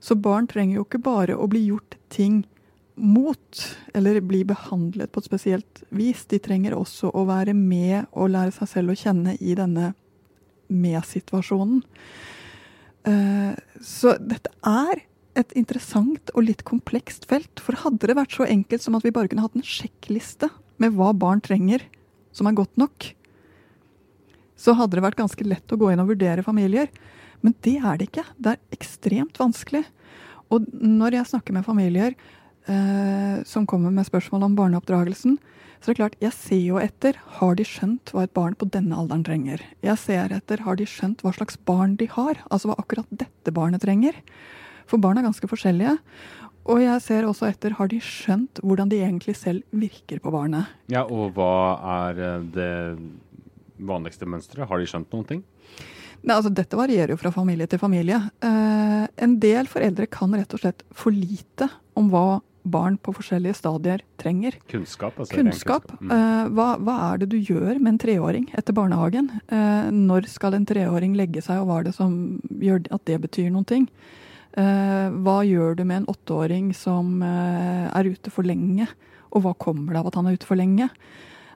Så 0.00 0.16
barn 0.16 0.48
trenger 0.50 0.78
jo 0.78 0.86
ikke 0.86 1.02
bare 1.04 1.36
å 1.36 1.50
bli 1.50 1.66
gjort 1.68 1.99
ting 2.12 2.42
mot, 3.00 3.60
eller 3.94 4.20
bli 4.20 4.42
behandlet 4.44 5.12
på 5.12 5.22
et 5.22 5.28
spesielt 5.30 5.82
vis. 5.94 6.26
De 6.28 6.40
trenger 6.42 6.76
også 6.76 7.12
å 7.16 7.24
være 7.28 7.54
med 7.56 8.10
og 8.12 8.32
lære 8.34 8.54
seg 8.58 8.72
selv 8.74 8.92
å 8.92 8.98
kjenne 8.98 9.36
i 9.40 9.56
denne 9.58 9.92
med-situasjonen. 10.70 11.80
Eh, 13.08 13.54
så 13.80 14.16
dette 14.20 14.52
er 14.66 15.06
et 15.38 15.54
interessant 15.56 16.32
og 16.34 16.44
litt 16.44 16.64
komplekst 16.68 17.24
felt. 17.30 17.62
For 17.62 17.78
hadde 17.84 18.10
det 18.10 18.18
vært 18.18 18.36
så 18.36 18.48
enkelt 18.48 18.84
som 18.84 18.98
at 18.98 19.06
vi 19.06 19.14
bare 19.14 19.30
kunne 19.30 19.46
hatt 19.46 19.56
en 19.56 19.66
sjekkliste 19.66 20.50
med 20.80 20.96
hva 20.96 21.14
barn 21.16 21.40
trenger, 21.44 21.84
som 22.36 22.48
er 22.48 22.58
godt 22.58 22.76
nok, 22.80 23.12
så 24.60 24.74
hadde 24.76 24.98
det 24.98 25.04
vært 25.06 25.18
ganske 25.20 25.46
lett 25.46 25.72
å 25.72 25.78
gå 25.80 25.88
inn 25.90 26.02
og 26.02 26.12
vurdere 26.12 26.44
familier. 26.44 26.90
Men 27.40 27.54
det 27.64 27.78
er 27.80 27.96
det 27.96 28.10
ikke. 28.10 28.26
Det 28.36 28.52
er 28.52 28.76
ekstremt 28.76 29.40
vanskelig. 29.40 29.86
Og 30.50 30.66
når 30.74 31.20
jeg 31.20 31.30
snakker 31.30 31.54
med 31.54 31.66
familier 31.66 32.14
eh, 32.66 33.40
som 33.46 33.66
kommer 33.70 33.94
med 33.94 34.08
spørsmål 34.08 34.48
om 34.48 34.56
barneoppdragelsen, 34.58 35.38
så 35.80 35.88
det 35.88 35.94
er 35.94 36.00
klart, 36.02 36.16
jeg 36.20 36.36
ser 36.36 36.60
jo 36.60 36.80
etter 36.80 37.16
har 37.38 37.54
de 37.56 37.64
skjønt 37.64 38.10
hva 38.12 38.26
et 38.26 38.34
barn 38.36 38.56
på 38.58 38.68
denne 38.68 38.98
alderen 39.00 39.22
trenger. 39.24 39.62
Jeg 39.80 39.96
ser 40.02 40.34
etter 40.36 40.60
har 40.66 40.76
de 40.76 40.84
skjønt 40.84 41.22
hva 41.24 41.32
slags 41.32 41.56
barn 41.64 41.94
de 41.96 42.10
har, 42.12 42.42
altså 42.52 42.68
hva 42.68 42.76
akkurat 42.82 43.08
dette 43.08 43.54
barnet 43.56 43.80
trenger. 43.80 44.18
For 44.90 45.00
barn 45.00 45.16
er 45.16 45.24
ganske 45.24 45.48
forskjellige. 45.48 45.96
Og 46.68 46.82
jeg 46.82 47.00
ser 47.00 47.24
også 47.24 47.48
etter 47.48 47.78
har 47.78 47.88
de 47.88 48.02
skjønt 48.04 48.60
hvordan 48.60 48.90
de 48.92 49.00
egentlig 49.00 49.38
selv 49.38 49.64
virker 49.72 50.20
på 50.20 50.32
barnet. 50.34 50.68
Ja, 50.92 51.06
Og 51.08 51.32
hva 51.38 51.80
er 52.10 52.20
eh, 52.26 52.44
det 52.52 52.74
vanligste 53.80 54.28
mønsteret? 54.28 54.68
Har 54.68 54.82
de 54.82 54.90
skjønt 54.90 55.16
noen 55.16 55.28
ting? 55.30 55.42
Nei, 56.20 56.36
altså 56.36 56.52
Dette 56.52 56.76
varierer 56.76 57.14
jo 57.14 57.20
fra 57.20 57.32
familie 57.32 57.68
til 57.70 57.80
familie. 57.80 58.18
Eh, 58.44 59.04
en 59.24 59.36
del 59.40 59.68
foreldre 59.70 60.08
kan 60.12 60.34
rett 60.36 60.52
og 60.56 60.62
slett 60.62 60.84
for 60.92 61.14
lite 61.14 61.68
om 61.98 62.10
hva 62.12 62.40
barn 62.62 62.98
på 63.00 63.14
forskjellige 63.16 63.56
stadier 63.56 64.02
trenger. 64.20 64.58
Kunnskap. 64.68 65.16
Altså 65.18 65.38
kunnskap. 65.38 65.92
Mm. 66.00 66.10
Uh, 66.12 66.48
hva, 66.56 66.66
hva, 66.76 66.96
er 67.06 67.22
det 67.22 67.30
du 67.32 67.38
gjør 67.38 67.78
med 67.78 67.94
en 67.94 68.00
treåring 68.02 68.48
etter 68.52 68.76
barnehagen? 68.76 69.30
Eh, 69.48 69.88
når 69.94 70.28
skal 70.28 70.58
en 70.58 70.66
treåring 70.68 71.16
legge 71.16 71.40
seg, 71.44 71.62
og 71.62 71.70
hva 71.70 71.78
er 71.80 71.88
det 71.88 71.94
som 71.96 72.12
gjør 72.60 72.84
at 72.92 73.06
det 73.08 73.16
betyr 73.24 73.48
noen 73.54 73.68
ting? 73.68 73.88
Uh, 74.58 75.08
hva 75.24 75.40
gjør 75.46 75.78
du 75.78 75.86
med 75.86 76.02
en 76.02 76.10
åtteåring 76.12 76.74
som 76.76 77.22
er 77.22 78.10
ute 78.10 78.32
for 78.34 78.44
lenge, 78.44 78.90
og 79.30 79.46
hva 79.46 79.54
kommer 79.56 79.94
det 79.94 80.02
av 80.02 80.10
at 80.10 80.20
han 80.20 80.28
er 80.28 80.36
ute 80.36 80.48
for 80.48 80.60
lenge? 80.60 80.90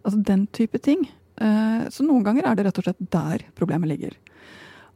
Altså 0.04 0.24
den 0.24 0.48
type 0.56 0.80
ting. 0.80 1.04
Så 1.34 2.04
noen 2.06 2.22
ganger 2.22 2.46
er 2.46 2.54
det 2.54 2.64
rett 2.68 2.76
og 2.78 2.84
slett 2.86 3.00
der 3.10 3.42
problemet 3.58 3.90
ligger. 3.90 4.12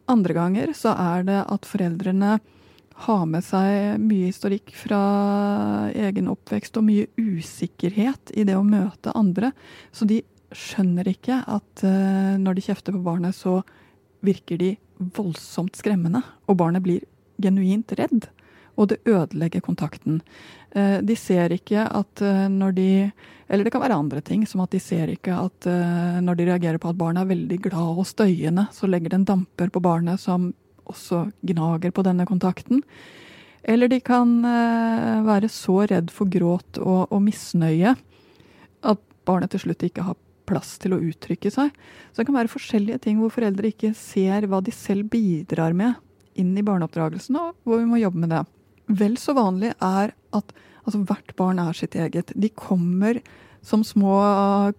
Andre 0.08 0.36
ganger 0.36 0.70
så 0.76 0.92
er 0.94 1.26
det 1.26 1.40
at 1.42 1.66
foreldrene 1.68 2.36
har 3.04 3.26
med 3.30 3.44
seg 3.46 4.00
mye 4.02 4.30
historikk 4.30 4.72
fra 4.74 5.00
egen 5.94 6.30
oppvekst 6.32 6.78
og 6.80 6.86
mye 6.88 7.06
usikkerhet 7.18 8.32
i 8.34 8.46
det 8.48 8.56
å 8.58 8.66
møte 8.66 9.14
andre. 9.18 9.52
Så 9.94 10.08
de 10.08 10.22
skjønner 10.54 11.10
ikke 11.10 11.42
at 11.44 11.84
uh, 11.84 12.34
når 12.40 12.58
de 12.58 12.64
kjefter 12.70 12.96
på 12.96 13.04
barnet, 13.04 13.36
så 13.36 13.60
virker 14.24 14.58
de 14.58 14.72
voldsomt 14.98 15.78
skremmende. 15.78 16.24
Og 16.50 16.58
barnet 16.58 16.82
blir 16.82 17.04
genuint 17.38 17.92
redd. 18.00 18.26
Og 18.78 18.92
det 18.92 19.02
ødelegger 19.08 19.64
kontakten. 19.64 20.20
Uh, 20.74 21.00
de 21.02 21.16
ser 21.18 21.52
ikke 21.54 21.82
at 21.84 22.22
uh, 22.22 22.46
når 22.52 22.76
de 22.76 22.88
Eller 23.48 23.64
det 23.64 23.72
kan 23.72 23.80
være 23.82 23.96
andre 23.96 24.20
ting, 24.20 24.46
som 24.46 24.60
at 24.60 24.70
de 24.70 24.78
ser 24.78 25.08
ikke 25.08 25.32
at 25.32 25.64
når 26.20 26.36
de 26.36 26.44
reagerer 26.50 26.76
på 26.76 26.90
at 26.90 26.98
barnet 27.00 27.22
er 27.22 27.30
veldig 27.30 27.56
glad 27.64 28.00
og 28.02 28.04
støyende, 28.04 28.66
så 28.76 28.84
legger 28.84 29.08
det 29.08 29.16
en 29.22 29.24
damper 29.24 29.70
på 29.72 29.80
barnet 29.80 30.20
som 30.20 30.50
også 30.84 31.30
gnager 31.40 31.94
på 31.96 32.04
denne 32.04 32.26
kontakten. 32.28 32.82
Eller 33.68 33.90
de 33.90 34.00
kan 34.00 34.38
eh, 34.46 35.24
være 35.26 35.50
så 35.52 35.82
redd 35.90 36.12
for 36.14 36.30
gråt 36.30 36.80
og, 36.80 37.10
og 37.12 37.22
misnøye 37.24 37.94
at 38.88 39.02
barnet 39.28 39.52
til 39.52 39.66
slutt 39.66 39.84
ikke 39.84 40.06
har 40.06 40.18
plass 40.48 40.76
til 40.80 40.94
å 40.96 41.00
uttrykke 41.04 41.50
seg. 41.52 41.74
Så 42.12 42.20
det 42.20 42.28
kan 42.28 42.38
være 42.38 42.52
forskjellige 42.52 43.02
ting 43.04 43.18
hvor 43.20 43.34
foreldre 43.34 43.72
ikke 43.72 43.92
ser 43.98 44.48
hva 44.48 44.62
de 44.64 44.72
selv 44.72 45.10
bidrar 45.12 45.76
med 45.76 45.98
inn 46.38 46.54
i 46.56 46.64
barneoppdragelsen, 46.64 47.36
og 47.36 47.56
hvor 47.66 47.82
vi 47.82 47.90
må 47.90 47.98
jobbe 48.00 48.22
med 48.22 48.32
det. 48.32 48.44
Vel 48.88 49.18
så 49.20 49.34
vanlig 49.36 49.74
er 49.84 50.14
at 50.36 50.54
altså, 50.84 51.02
hvert 51.04 51.34
barn 51.36 51.60
er 51.62 51.76
sitt 51.76 51.96
eget. 51.98 52.32
De 52.34 52.48
kommer 52.48 53.20
som 53.64 53.84
små 53.84 54.16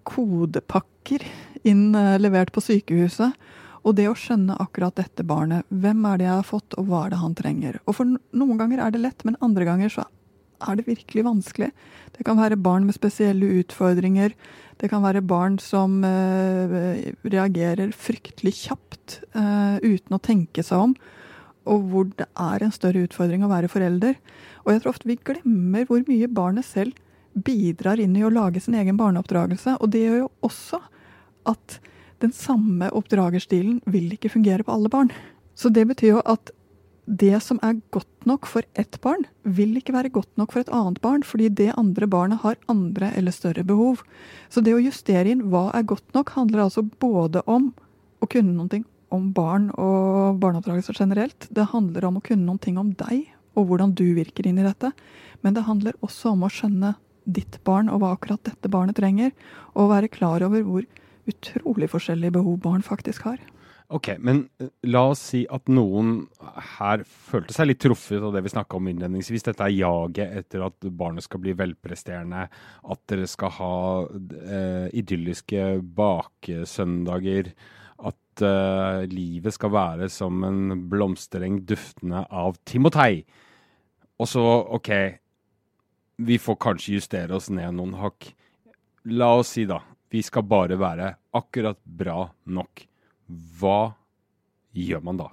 kodepakker 0.08 1.24
inn 1.68 1.94
eh, 1.94 2.18
levert 2.20 2.52
på 2.54 2.62
sykehuset. 2.64 3.36
Og 3.80 3.96
det 3.96 4.10
å 4.10 4.16
skjønne 4.18 4.58
akkurat 4.60 4.96
dette 4.98 5.24
barnet, 5.24 5.64
hvem 5.72 6.02
er 6.10 6.20
det 6.20 6.26
jeg 6.26 6.36
har 6.36 6.48
fått, 6.48 6.74
og 6.76 6.88
hva 6.90 7.06
er 7.06 7.14
det 7.14 7.20
han 7.22 7.36
trenger. 7.36 7.78
Og 7.88 7.96
for 7.96 8.08
noen 8.08 8.58
ganger 8.60 8.82
er 8.84 8.92
det 8.92 9.00
lett, 9.00 9.24
men 9.24 9.38
andre 9.40 9.64
ganger 9.68 9.92
så 9.94 10.04
er 10.68 10.76
det 10.76 10.88
virkelig 10.88 11.24
vanskelig. 11.24 11.70
Det 12.12 12.26
kan 12.28 12.36
være 12.36 12.60
barn 12.60 12.84
med 12.84 12.96
spesielle 12.98 13.48
utfordringer. 13.62 14.34
Det 14.80 14.90
kan 14.92 15.00
være 15.04 15.24
barn 15.24 15.56
som 15.62 16.02
uh, 16.04 16.74
reagerer 17.24 17.94
fryktelig 17.96 18.52
kjapt 18.66 19.22
uh, 19.32 19.80
uten 19.80 20.16
å 20.16 20.20
tenke 20.20 20.64
seg 20.66 20.90
om. 20.90 20.94
Og 21.68 21.84
hvor 21.90 22.08
det 22.16 22.26
er 22.40 22.64
en 22.64 22.72
større 22.74 23.04
utfordring 23.04 23.44
å 23.44 23.50
være 23.50 23.70
forelder. 23.72 24.16
Og 24.64 24.72
jeg 24.72 24.82
tror 24.82 24.94
ofte 24.94 25.10
vi 25.10 25.18
glemmer 25.20 25.86
hvor 25.88 26.04
mye 26.06 26.30
barnet 26.30 26.66
selv 26.66 26.96
bidrar 27.34 28.00
inn 28.02 28.16
i 28.18 28.24
å 28.26 28.32
lage 28.32 28.62
sin 28.62 28.76
egen 28.78 28.98
barneoppdragelse. 28.98 29.76
Og 29.80 29.92
det 29.92 30.06
gjør 30.06 30.22
jo 30.24 30.30
også 30.46 30.80
at 31.50 31.80
den 32.20 32.32
samme 32.36 32.90
oppdragerstilen 32.96 33.80
vil 33.88 34.10
ikke 34.14 34.32
fungere 34.32 34.64
på 34.66 34.74
alle 34.74 34.90
barn. 34.92 35.12
Så 35.56 35.72
det 35.72 35.86
betyr 35.88 36.16
jo 36.16 36.24
at 36.28 36.52
det 37.10 37.40
som 37.42 37.58
er 37.64 37.80
godt 37.90 38.26
nok 38.28 38.46
for 38.46 38.62
ett 38.78 39.00
barn, 39.02 39.24
vil 39.42 39.74
ikke 39.78 39.94
være 39.96 40.12
godt 40.14 40.30
nok 40.38 40.52
for 40.52 40.62
et 40.62 40.72
annet 40.74 41.00
barn, 41.02 41.24
fordi 41.26 41.48
det 41.48 41.72
andre 41.80 42.06
barnet 42.06 42.42
har 42.44 42.58
andre 42.70 43.10
eller 43.18 43.34
større 43.34 43.64
behov. 43.66 44.04
Så 44.48 44.62
det 44.62 44.76
å 44.76 44.82
justere 44.82 45.32
inn 45.32 45.48
hva 45.50 45.70
er 45.74 45.88
godt 45.88 46.06
nok, 46.14 46.30
handler 46.36 46.68
altså 46.68 46.84
både 47.02 47.42
om 47.50 47.72
å 48.20 48.28
kunne 48.30 48.54
noe 48.54 48.82
om 49.14 49.30
barn 49.36 49.68
og 49.74 50.40
barneoppdragelse 50.42 50.94
generelt. 50.96 51.48
Det 51.50 51.70
handler 51.72 52.06
om 52.08 52.18
å 52.18 52.24
kunne 52.24 52.46
noen 52.46 52.62
ting 52.62 52.78
om 52.80 52.94
deg 52.98 53.28
og 53.58 53.66
hvordan 53.68 53.94
du 53.98 54.06
virker 54.16 54.46
inn 54.46 54.60
i 54.62 54.66
dette. 54.66 54.92
Men 55.44 55.56
det 55.56 55.66
handler 55.66 55.98
også 56.04 56.34
om 56.34 56.44
å 56.46 56.52
skjønne 56.52 56.94
ditt 57.30 57.60
barn 57.66 57.90
og 57.92 58.02
hva 58.02 58.14
akkurat 58.16 58.42
dette 58.46 58.70
barnet 58.72 58.98
trenger, 58.98 59.32
og 59.76 59.92
være 59.92 60.10
klar 60.12 60.42
over 60.46 60.64
hvor 60.66 60.86
utrolig 61.30 61.90
forskjellige 61.92 62.38
behov 62.38 62.58
barn 62.64 62.84
faktisk 62.86 63.26
har. 63.28 63.40
Ok, 63.90 64.12
men 64.22 64.44
eh, 64.62 64.68
la 64.86 65.02
oss 65.10 65.22
si 65.32 65.40
at 65.50 65.66
noen 65.70 66.28
her 66.78 67.02
følte 67.02 67.56
seg 67.56 67.72
litt 67.72 67.80
truffet 67.82 68.22
av 68.22 68.36
det 68.36 68.44
vi 68.46 68.52
snakka 68.52 68.78
om 68.78 68.86
innledningsvis. 68.86 69.48
Dette 69.48 69.66
er 69.66 69.74
jaget 69.74 70.36
etter 70.42 70.62
at 70.68 70.86
barnet 70.94 71.26
skal 71.26 71.42
bli 71.42 71.56
velpresterende, 71.58 72.44
at 72.94 73.02
dere 73.10 73.26
skal 73.30 73.54
ha 73.56 73.74
eh, 74.06 74.86
idylliske 75.02 75.80
bakesøndager, 75.98 77.50
at 78.08 78.42
uh, 78.44 79.06
livet 79.10 79.54
skal 79.56 79.72
være 79.74 80.08
som 80.12 80.44
en 80.46 80.86
blomstereng 80.90 81.60
duftende 81.68 82.24
av 82.30 82.58
timotei. 82.68 83.24
Og 84.20 84.28
så, 84.28 84.44
OK, 84.76 84.90
vi 86.20 86.36
får 86.40 86.60
kanskje 86.60 86.98
justere 86.98 87.36
oss 87.36 87.48
ned 87.52 87.76
noen 87.76 87.96
hakk. 88.00 88.32
La 89.12 89.32
oss 89.38 89.54
si, 89.56 89.64
da, 89.68 89.80
vi 90.12 90.22
skal 90.24 90.44
bare 90.48 90.76
være 90.80 91.14
akkurat 91.36 91.78
bra 91.84 92.24
nok 92.50 92.86
hva 93.60 93.92
gjør 94.76 95.04
man 95.06 95.20
da? 95.20 95.28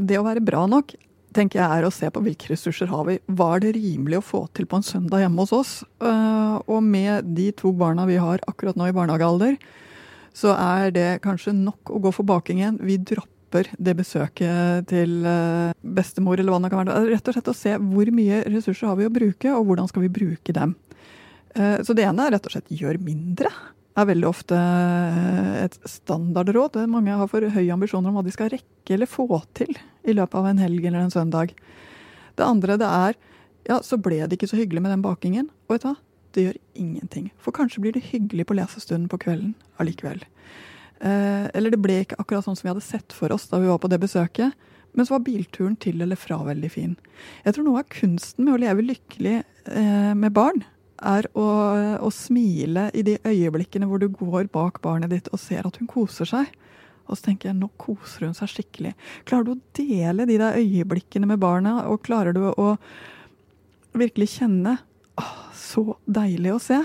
Det 0.00 0.18
å 0.18 0.24
være 0.26 0.44
bra 0.44 0.64
nok 0.70 0.94
tenker 1.34 1.58
jeg 1.58 1.78
er 1.80 1.86
å 1.86 1.92
se 1.92 2.08
på 2.14 2.22
hvilke 2.22 2.52
ressurser 2.52 2.90
har 2.92 3.06
vi. 3.08 3.16
Hva 3.26 3.54
er 3.56 3.64
det 3.64 3.74
rimelig 3.76 4.20
å 4.20 4.26
få 4.26 4.42
til 4.54 4.68
på 4.70 4.78
en 4.78 4.86
søndag 4.86 5.24
hjemme 5.24 5.42
hos 5.42 5.54
oss? 5.56 5.72
Eh, 5.98 6.56
og 6.70 6.84
med 6.86 7.32
de 7.36 7.48
to 7.58 7.72
barna 7.74 8.06
vi 8.06 8.20
har 8.22 8.42
akkurat 8.50 8.78
nå 8.78 8.88
i 8.88 8.94
barnehagealder, 8.94 9.58
så 10.34 10.54
er 10.58 10.90
det 10.94 11.08
kanskje 11.24 11.54
nok 11.56 11.92
å 11.94 12.00
gå 12.02 12.12
for 12.14 12.26
bakingen. 12.26 12.80
Vi 12.82 12.98
dropper 12.98 13.68
det 13.78 13.94
besøket 14.00 14.88
til 14.90 15.20
eh, 15.30 15.74
bestemor 15.80 16.40
eller 16.40 16.50
hva 16.50 16.64
det 16.64 16.72
kan 16.72 16.82
være. 16.82 17.04
Rett 17.12 17.30
og 17.30 17.36
slett 17.36 17.52
å 17.52 17.56
se 17.56 17.76
hvor 17.78 18.10
mye 18.14 18.42
ressurser 18.50 18.90
har 18.90 18.98
vi 18.98 19.06
å 19.06 19.14
bruke, 19.14 19.52
og 19.54 19.68
hvordan 19.68 19.90
skal 19.90 20.04
vi 20.06 20.14
bruke 20.16 20.56
dem. 20.56 20.74
Eh, 21.54 21.78
så 21.86 21.94
det 21.94 22.08
ene 22.08 22.26
er 22.26 22.34
rett 22.34 22.48
og 22.50 22.56
slett 22.56 22.72
gjør 22.74 22.98
mindre 22.98 23.52
Det 23.94 24.02
er 24.02 24.08
veldig 24.10 24.26
ofte 24.26 24.58
eh, 24.58 25.52
et 25.68 25.78
standardråd. 25.86 26.80
Mange 26.90 27.14
har 27.14 27.30
for 27.30 27.46
høye 27.46 27.76
ambisjoner 27.76 28.10
om 28.10 28.18
hva 28.18 28.24
de 28.26 28.34
skal 28.34 28.50
rekke 28.56 28.96
eller 28.96 29.10
få 29.10 29.28
til 29.54 29.70
i 30.02 30.16
løpet 30.16 30.40
av 30.40 30.50
en 30.50 30.64
helg 30.64 30.82
eller 30.82 31.04
en 31.04 31.14
søndag. 31.14 31.54
Det 32.34 32.42
andre 32.42 32.74
det 32.80 32.90
er 32.90 33.20
ja, 33.70 33.78
så 33.86 33.96
ble 34.02 34.24
det 34.26 34.36
ikke 34.36 34.50
så 34.50 34.58
hyggelig 34.58 34.82
med 34.82 34.92
den 34.92 35.04
bakingen. 35.04 35.46
Og 35.68 35.76
vet 35.76 35.86
du 35.86 35.92
hva? 35.92 35.96
Det 36.34 36.46
gjør 36.48 36.60
ingenting. 36.74 37.30
For 37.38 37.54
kanskje 37.54 37.82
blir 37.84 37.94
det 37.94 38.08
hyggelig 38.10 38.48
på 38.48 38.56
lesestunden 38.58 39.08
på 39.10 39.20
kvelden 39.22 39.54
allikevel. 39.82 40.24
Eh, 41.04 41.46
eller 41.54 41.74
det 41.74 41.80
ble 41.82 42.00
ikke 42.02 42.18
akkurat 42.18 42.46
sånn 42.46 42.56
som 42.58 42.66
vi 42.66 42.72
hadde 42.72 42.86
sett 42.86 43.14
for 43.14 43.34
oss 43.34 43.46
da 43.50 43.60
vi 43.62 43.70
var 43.70 43.80
på 43.82 43.90
det 43.92 44.00
besøket. 44.02 44.54
Men 44.94 45.06
så 45.06 45.16
var 45.16 45.24
bilturen 45.26 45.74
til 45.82 46.02
eller 46.02 46.18
fra 46.18 46.38
veldig 46.46 46.70
fin. 46.70 46.94
Jeg 47.42 47.56
tror 47.56 47.66
noe 47.66 47.82
av 47.82 47.90
kunsten 47.90 48.46
med 48.46 48.54
å 48.54 48.60
leve 48.62 48.86
lykkelig 48.86 49.36
eh, 49.42 50.12
med 50.14 50.34
barn, 50.34 50.62
er 51.04 51.26
å, 51.36 51.46
å, 52.06 52.10
smile 52.14 52.86
i 52.94 53.02
de 53.04 53.16
øyeblikkene 53.26 53.88
hvor 53.90 54.00
du 54.00 54.06
går 54.14 54.46
bak 54.54 54.78
barnet 54.84 55.10
ditt 55.10 55.26
og 55.34 55.42
ser 55.42 55.66
at 55.66 55.80
hun 55.80 55.90
koser 55.90 56.30
seg. 56.30 56.52
Og 57.04 57.18
så 57.18 57.26
tenker 57.26 57.50
jeg 57.50 57.58
nå 57.58 57.68
koser 57.76 58.28
hun 58.28 58.38
seg 58.38 58.52
skikkelig. 58.52 58.94
Klarer 59.28 59.48
du 59.48 59.52
å 59.56 59.62
dele 59.76 60.28
de 60.30 60.38
der 60.40 60.56
øyeblikkene 60.62 61.28
med 61.28 61.42
barna, 61.42 61.82
og 61.90 62.04
klarer 62.06 62.32
du 62.32 62.46
å 62.48 62.70
virkelig 63.98 64.30
kjenne 64.38 64.78
så 65.58 65.96
deilig 66.06 66.54
å 66.54 66.62
se, 66.62 66.80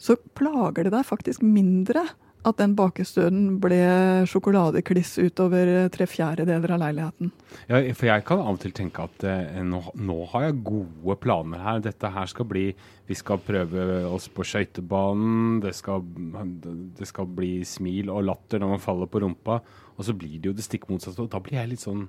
så 0.00 0.16
plager 0.36 0.88
det 0.88 0.94
deg 0.94 1.06
faktisk 1.08 1.44
mindre 1.44 2.06
at 2.46 2.56
den 2.56 2.72
bakestøden 2.76 3.58
ble 3.60 3.80
sjokoladekliss 4.28 5.18
utover 5.20 5.90
tre 5.92 6.06
fjerdedeler 6.08 6.72
av 6.72 6.80
leiligheten. 6.80 7.32
Ja, 7.68 7.80
for 7.96 8.08
jeg 8.08 8.24
kan 8.28 8.40
av 8.40 8.54
og 8.54 8.62
til 8.62 8.72
tenke 8.76 9.04
at 9.04 9.26
eh, 9.28 9.60
nå, 9.66 9.82
nå, 10.00 10.16
har 10.32 10.46
jeg 10.46 10.62
gode 10.64 11.18
planer 11.20 11.60
her. 11.60 11.82
Dette 11.84 12.12
her 12.14 12.30
skal 12.32 12.48
bli 12.48 12.70
Vi 13.10 13.18
skal 13.18 13.42
prøve 13.44 14.06
oss 14.08 14.30
på 14.32 14.46
skøytebanen. 14.46 15.60
Det, 15.60 15.74
det, 16.96 17.08
skal 17.10 17.28
bli 17.28 17.58
smil 17.66 18.12
og 18.12 18.24
latter 18.28 18.62
når 18.62 18.76
man 18.76 18.84
faller 18.84 19.10
på 19.10 19.20
rumpa. 19.24 19.60
Og 19.98 20.06
så 20.06 20.16
blir 20.16 20.38
det 20.38 20.52
jo 20.52 20.56
det 20.56 20.64
stikk 20.64 20.88
motsatte. 20.88 21.20
Og 21.20 21.32
da 21.32 21.42
blir 21.44 21.60
jeg 21.60 21.74
litt 21.74 21.84
sånn 21.84 22.06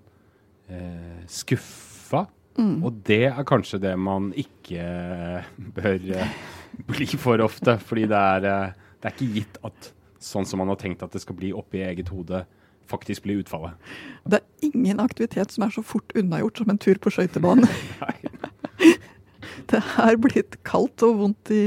eh, 0.72 1.25
skuffa. 1.27 2.27
Mm. 2.58 2.81
Og 2.84 3.01
det 3.08 3.25
er 3.29 3.48
kanskje 3.48 3.79
det 3.81 3.93
man 4.00 4.31
ikke 4.38 4.84
bør 5.77 6.08
eh, 6.17 6.39
bli 6.89 7.08
for 7.20 7.43
ofte. 7.43 7.77
Fordi 7.79 8.08
det 8.12 8.24
er, 8.36 8.48
eh, 8.50 8.96
det 9.01 9.10
er 9.10 9.15
ikke 9.15 9.36
gitt 9.38 9.62
at 9.67 9.91
sånn 10.21 10.47
som 10.47 10.62
man 10.62 10.71
har 10.71 10.80
tenkt 10.82 11.04
at 11.06 11.13
det 11.15 11.23
skal 11.23 11.38
bli 11.38 11.54
oppi 11.56 11.82
eget 11.86 12.12
hode, 12.13 12.43
faktisk 12.91 13.25
blir 13.25 13.41
utfallet. 13.41 13.78
Det 14.28 14.41
er 14.41 14.67
ingen 14.67 14.99
aktivitet 15.02 15.54
som 15.54 15.65
er 15.65 15.73
så 15.73 15.84
fort 15.86 16.12
unnagjort 16.17 16.62
som 16.62 16.73
en 16.73 16.82
tur 16.82 16.99
på 17.02 17.13
skøytebanen. 17.13 17.69
det 19.71 19.82
er 19.82 20.19
blitt 20.21 20.60
kaldt 20.67 21.06
og 21.08 21.21
vondt 21.23 21.54
i 21.56 21.63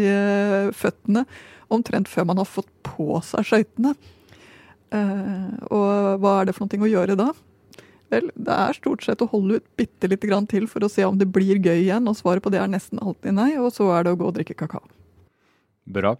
føttene 0.76 1.24
omtrent 1.72 2.11
før 2.12 2.28
man 2.28 2.42
har 2.42 2.46
fått 2.46 2.70
på 2.87 3.18
seg 3.24 3.48
skøytene. 3.48 3.94
Og 4.94 6.20
hva 6.22 6.35
er 6.37 6.46
det 6.46 6.54
for 6.54 6.68
noe 6.68 6.87
å 6.87 6.92
gjøre 6.92 7.16
da? 7.18 7.32
Vel, 8.14 8.31
det 8.35 8.59
er 8.66 8.77
stort 8.77 9.05
sett 9.07 9.22
å 9.24 9.31
holde 9.31 9.59
ut 9.59 9.70
bitte 9.79 10.11
lite 10.11 10.31
grann 10.31 10.46
til 10.50 10.68
for 10.70 10.87
å 10.87 10.92
se 10.92 11.07
om 11.07 11.18
det 11.18 11.31
blir 11.35 11.59
gøy 11.59 11.87
igjen, 11.87 12.11
og 12.11 12.18
svaret 12.18 12.44
på 12.44 12.53
det 12.55 12.62
er 12.62 12.70
nesten 12.70 13.03
alltid 13.03 13.35
nei, 13.37 13.55
og 13.59 13.72
så 13.74 13.90
er 13.96 14.07
det 14.07 14.14
å 14.14 14.20
gå 14.20 14.31
og 14.31 14.37
drikke 14.38 14.57
kakao. 14.59 14.85
Bra. 15.85 16.14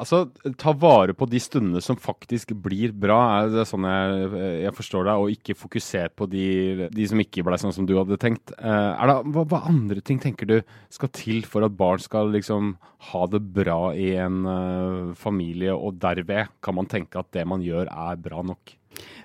Altså, 0.00 0.22
ta 0.56 0.72
vare 0.80 1.12
på 1.12 1.26
de 1.28 1.36
stundene 1.42 1.82
som 1.84 1.98
faktisk 2.00 2.54
blir 2.64 2.94
bra, 2.96 3.18
er 3.42 3.50
det 3.52 3.66
sånn 3.68 3.84
jeg, 3.84 4.30
jeg 4.62 4.72
forstår 4.78 5.10
deg, 5.10 5.20
og 5.20 5.34
ikke 5.34 5.56
fokuser 5.60 6.08
på 6.16 6.28
de, 6.30 6.46
de, 6.88 7.08
som 7.10 7.20
ikke 7.20 7.44
ble 7.44 7.58
sånn 7.60 7.74
som 7.76 7.88
du 7.88 7.92
hadde 7.98 8.16
tenkt. 8.22 8.54
Eh, 8.56 9.04
det, 9.10 9.18
hva, 9.34 9.44
hva, 9.50 9.60
andre 9.68 10.00
ting 10.00 10.22
tenker 10.22 10.48
du 10.48 10.56
skal 10.94 11.12
til 11.12 11.44
for 11.44 11.66
at 11.66 11.76
barn 11.76 12.00
skal 12.00 12.32
liksom 12.32 12.72
ha 13.10 13.26
det 13.34 13.42
bra 13.58 13.92
i 13.92 14.14
en 14.22 14.40
uh, 14.48 15.12
familie, 15.18 15.74
og 15.76 16.00
derved 16.00 16.56
kan 16.64 16.78
man 16.78 16.88
tenke 16.88 17.20
at 17.20 17.28
det 17.36 17.44
man 17.48 17.60
gjør 17.64 17.92
er 17.92 18.24
bra 18.24 18.40
nok? 18.46 18.72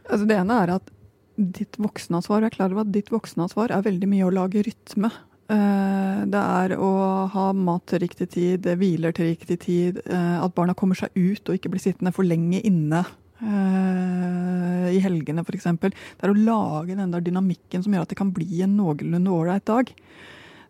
Altså, 0.10 0.26
det 0.28 0.42
ene 0.42 0.60
er 0.66 0.76
at 0.76 0.92
ditt 1.36 1.78
voksenansvar, 1.82 2.43
jeg 2.43 2.54
er 2.54 2.56
klar 2.56 2.74
over 2.74 2.86
at 2.86 2.93
ditt 2.95 3.12
voksenansvar 3.13 3.74
er 3.76 3.86
veldig 3.86 4.10
mye 4.12 4.28
å 4.28 4.34
lage 4.34 4.63
rytme. 4.65 5.12
Eh, 5.52 6.21
det 6.32 6.41
er 6.41 6.74
å 6.82 6.91
ha 7.30 7.50
mat 7.54 7.86
til 7.91 8.02
riktig 8.02 8.32
tid, 8.34 8.65
hviler 8.80 9.13
til 9.13 9.30
riktig 9.34 9.60
tid, 9.65 10.00
eh, 10.06 10.38
at 10.41 10.56
barna 10.58 10.74
kommer 10.74 10.98
seg 10.98 11.13
ut 11.13 11.43
og 11.45 11.58
ikke 11.58 11.74
blir 11.74 11.84
sittende 11.84 12.13
for 12.15 12.26
lenge 12.26 12.63
inne. 12.65 13.04
Uh, 13.36 14.88
I 14.95 15.02
helgene, 15.04 15.43
f.eks. 15.43 15.67
Det 15.84 16.24
er 16.24 16.32
å 16.32 16.38
lage 16.39 16.95
den 16.95 17.12
der 17.12 17.21
dynamikken 17.21 17.84
som 17.84 17.93
gjør 17.93 18.06
at 18.06 18.13
det 18.13 18.17
kan 18.17 18.32
bli 18.34 18.62
en 18.63 18.78
noenlunde 18.80 19.34
ålreit 19.36 19.65
dag. 19.67 19.91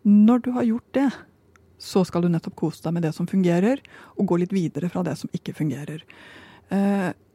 Når 0.02 0.42
du 0.42 0.50
har 0.56 0.66
gjort 0.66 0.90
det, 0.98 1.06
så 1.78 2.02
skal 2.04 2.26
du 2.26 2.28
nettopp 2.32 2.56
kose 2.58 2.82
deg 2.82 2.96
med 2.96 3.06
det 3.06 3.14
som 3.14 3.30
fungerer, 3.30 3.80
og 4.18 4.26
gå 4.28 4.40
litt 4.42 4.52
videre 4.52 4.90
fra 4.90 5.04
det 5.06 5.14
som 5.20 5.30
ikke 5.36 5.54
fungerer. 5.56 6.02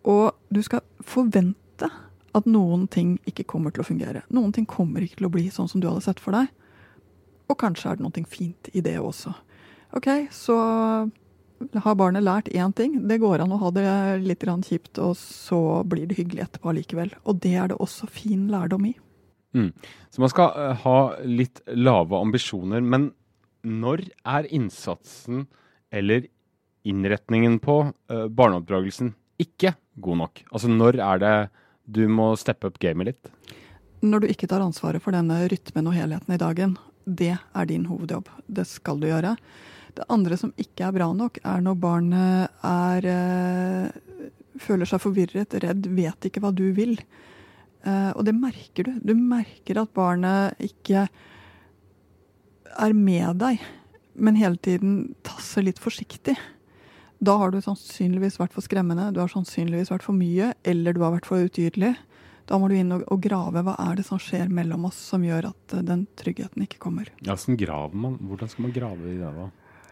Og 0.03 0.35
du 0.51 0.59
skal 0.65 0.83
forvente 0.99 1.60
at 2.37 2.47
noen 2.47 2.87
ting 2.91 3.15
ikke 3.29 3.47
kommer 3.49 3.73
til 3.73 3.83
å 3.83 3.87
fungere. 3.87 4.23
Noen 4.33 4.53
ting 4.55 4.67
kommer 4.69 5.03
ikke 5.03 5.21
til 5.21 5.29
å 5.29 5.33
bli 5.33 5.47
sånn 5.53 5.69
som 5.71 5.81
du 5.81 5.89
hadde 5.89 6.03
sett 6.05 6.21
for 6.23 6.35
deg. 6.35 6.51
Og 7.51 7.57
kanskje 7.59 7.91
er 7.91 7.99
det 7.99 8.05
noe 8.05 8.27
fint 8.29 8.69
i 8.73 8.83
det 8.83 8.97
også. 9.01 9.33
OK, 9.97 10.07
så 10.31 10.55
har 11.83 11.97
barnet 11.99 12.23
lært 12.23 12.49
én 12.55 12.73
ting. 12.75 12.95
Det 13.07 13.19
går 13.21 13.43
an 13.43 13.53
å 13.53 13.59
ha 13.61 13.71
det 13.75 13.85
litt 14.23 14.43
kjipt, 14.43 14.97
og 14.99 15.15
så 15.19 15.83
blir 15.83 16.07
det 16.07 16.17
hyggelig 16.17 16.45
etterpå 16.47 16.71
allikevel. 16.71 17.13
Og 17.25 17.41
det 17.43 17.55
er 17.55 17.71
det 17.71 17.79
også 17.79 18.07
fin 18.07 18.47
lærdom 18.51 18.85
i. 18.85 18.95
Mm. 19.53 19.71
Så 20.09 20.21
man 20.23 20.31
skal 20.31 20.53
uh, 20.55 20.75
ha 20.85 20.99
litt 21.25 21.61
lave 21.67 22.15
ambisjoner. 22.17 22.81
Men 22.81 23.11
når 23.63 24.07
er 24.23 24.47
innsatsen 24.49 25.47
eller 25.91 26.27
innretningen 26.87 27.59
på 27.61 27.81
uh, 27.91 28.27
barneoppdragelsen 28.27 29.13
ikke 29.41 29.75
god 30.01 30.23
nok? 30.23 30.45
Altså 30.51 30.71
når 30.71 31.01
er 31.03 31.21
det 31.21 31.35
du 31.91 32.05
må 32.11 32.31
steppe 32.39 32.69
opp 32.69 32.79
gamet 32.81 33.11
litt? 33.11 33.31
Når 34.01 34.23
du 34.23 34.31
ikke 34.31 34.49
tar 34.49 34.63
ansvaret 34.63 35.03
for 35.03 35.13
denne 35.13 35.43
rytmen 35.51 35.89
og 35.89 35.97
helheten 35.97 36.33
i 36.33 36.41
dagen, 36.41 36.77
det 37.05 37.35
er 37.35 37.69
din 37.69 37.85
hovedjobb. 37.89 38.29
Det 38.47 38.65
skal 38.69 39.01
du 39.01 39.09
gjøre. 39.09 39.35
Det 39.97 40.07
andre 40.13 40.37
som 40.39 40.53
ikke 40.61 40.87
er 40.87 40.95
bra 40.95 41.09
nok, 41.13 41.41
er 41.43 41.63
når 41.65 41.77
barnet 41.81 42.63
er 42.65 43.07
øh, 43.11 44.29
føler 44.61 44.89
seg 44.89 45.01
forvirret, 45.03 45.55
redd, 45.63 45.89
vet 45.95 46.27
ikke 46.27 46.43
hva 46.43 46.53
du 46.55 46.67
vil. 46.75 46.95
Uh, 47.81 48.11
og 48.13 48.25
det 48.27 48.35
merker 48.37 48.87
du. 48.87 48.95
Du 49.01 49.13
merker 49.17 49.81
at 49.81 49.93
barnet 49.97 50.59
ikke 50.61 51.07
er 52.71 52.95
med 52.95 53.41
deg, 53.41 53.61
men 54.13 54.37
hele 54.39 54.59
tiden 54.61 55.15
tasser 55.25 55.65
litt 55.65 55.81
forsiktig. 55.81 56.37
Da 57.21 57.35
har 57.37 57.51
du 57.53 57.59
sannsynligvis 57.61 58.39
vært 58.41 58.55
for 58.55 58.65
skremmende, 58.65 59.11
du 59.13 59.19
har 59.21 59.29
sannsynligvis 59.29 59.91
vært 59.93 60.05
for 60.07 60.17
mye, 60.17 60.55
eller 60.65 60.97
du 60.97 61.03
har 61.05 61.13
vært 61.13 61.29
for 61.29 61.45
utydelig. 61.45 61.93
Da 62.49 62.57
må 62.57 62.67
du 62.67 62.75
inn 62.75 62.91
og, 62.95 63.05
og, 63.05 63.21
grave. 63.21 63.61
Hva 63.63 63.77
er 63.79 63.99
det 63.99 64.07
som 64.07 64.19
skjer 64.19 64.49
mellom 64.51 64.87
oss 64.89 64.97
som 65.11 65.23
gjør 65.23 65.51
at 65.51 65.75
uh, 65.77 65.83
den 65.85 66.07
tryggheten 66.19 66.65
ikke 66.65 66.81
kommer? 66.81 67.11
Ja, 67.21 67.37
graver 67.37 67.95
man? 67.95 68.17
Hvordan 68.25 68.51
skal 68.51 68.67
man 68.67 68.73
grave 68.75 69.13
i 69.13 69.19
det, 69.19 69.33
da? 69.37 69.49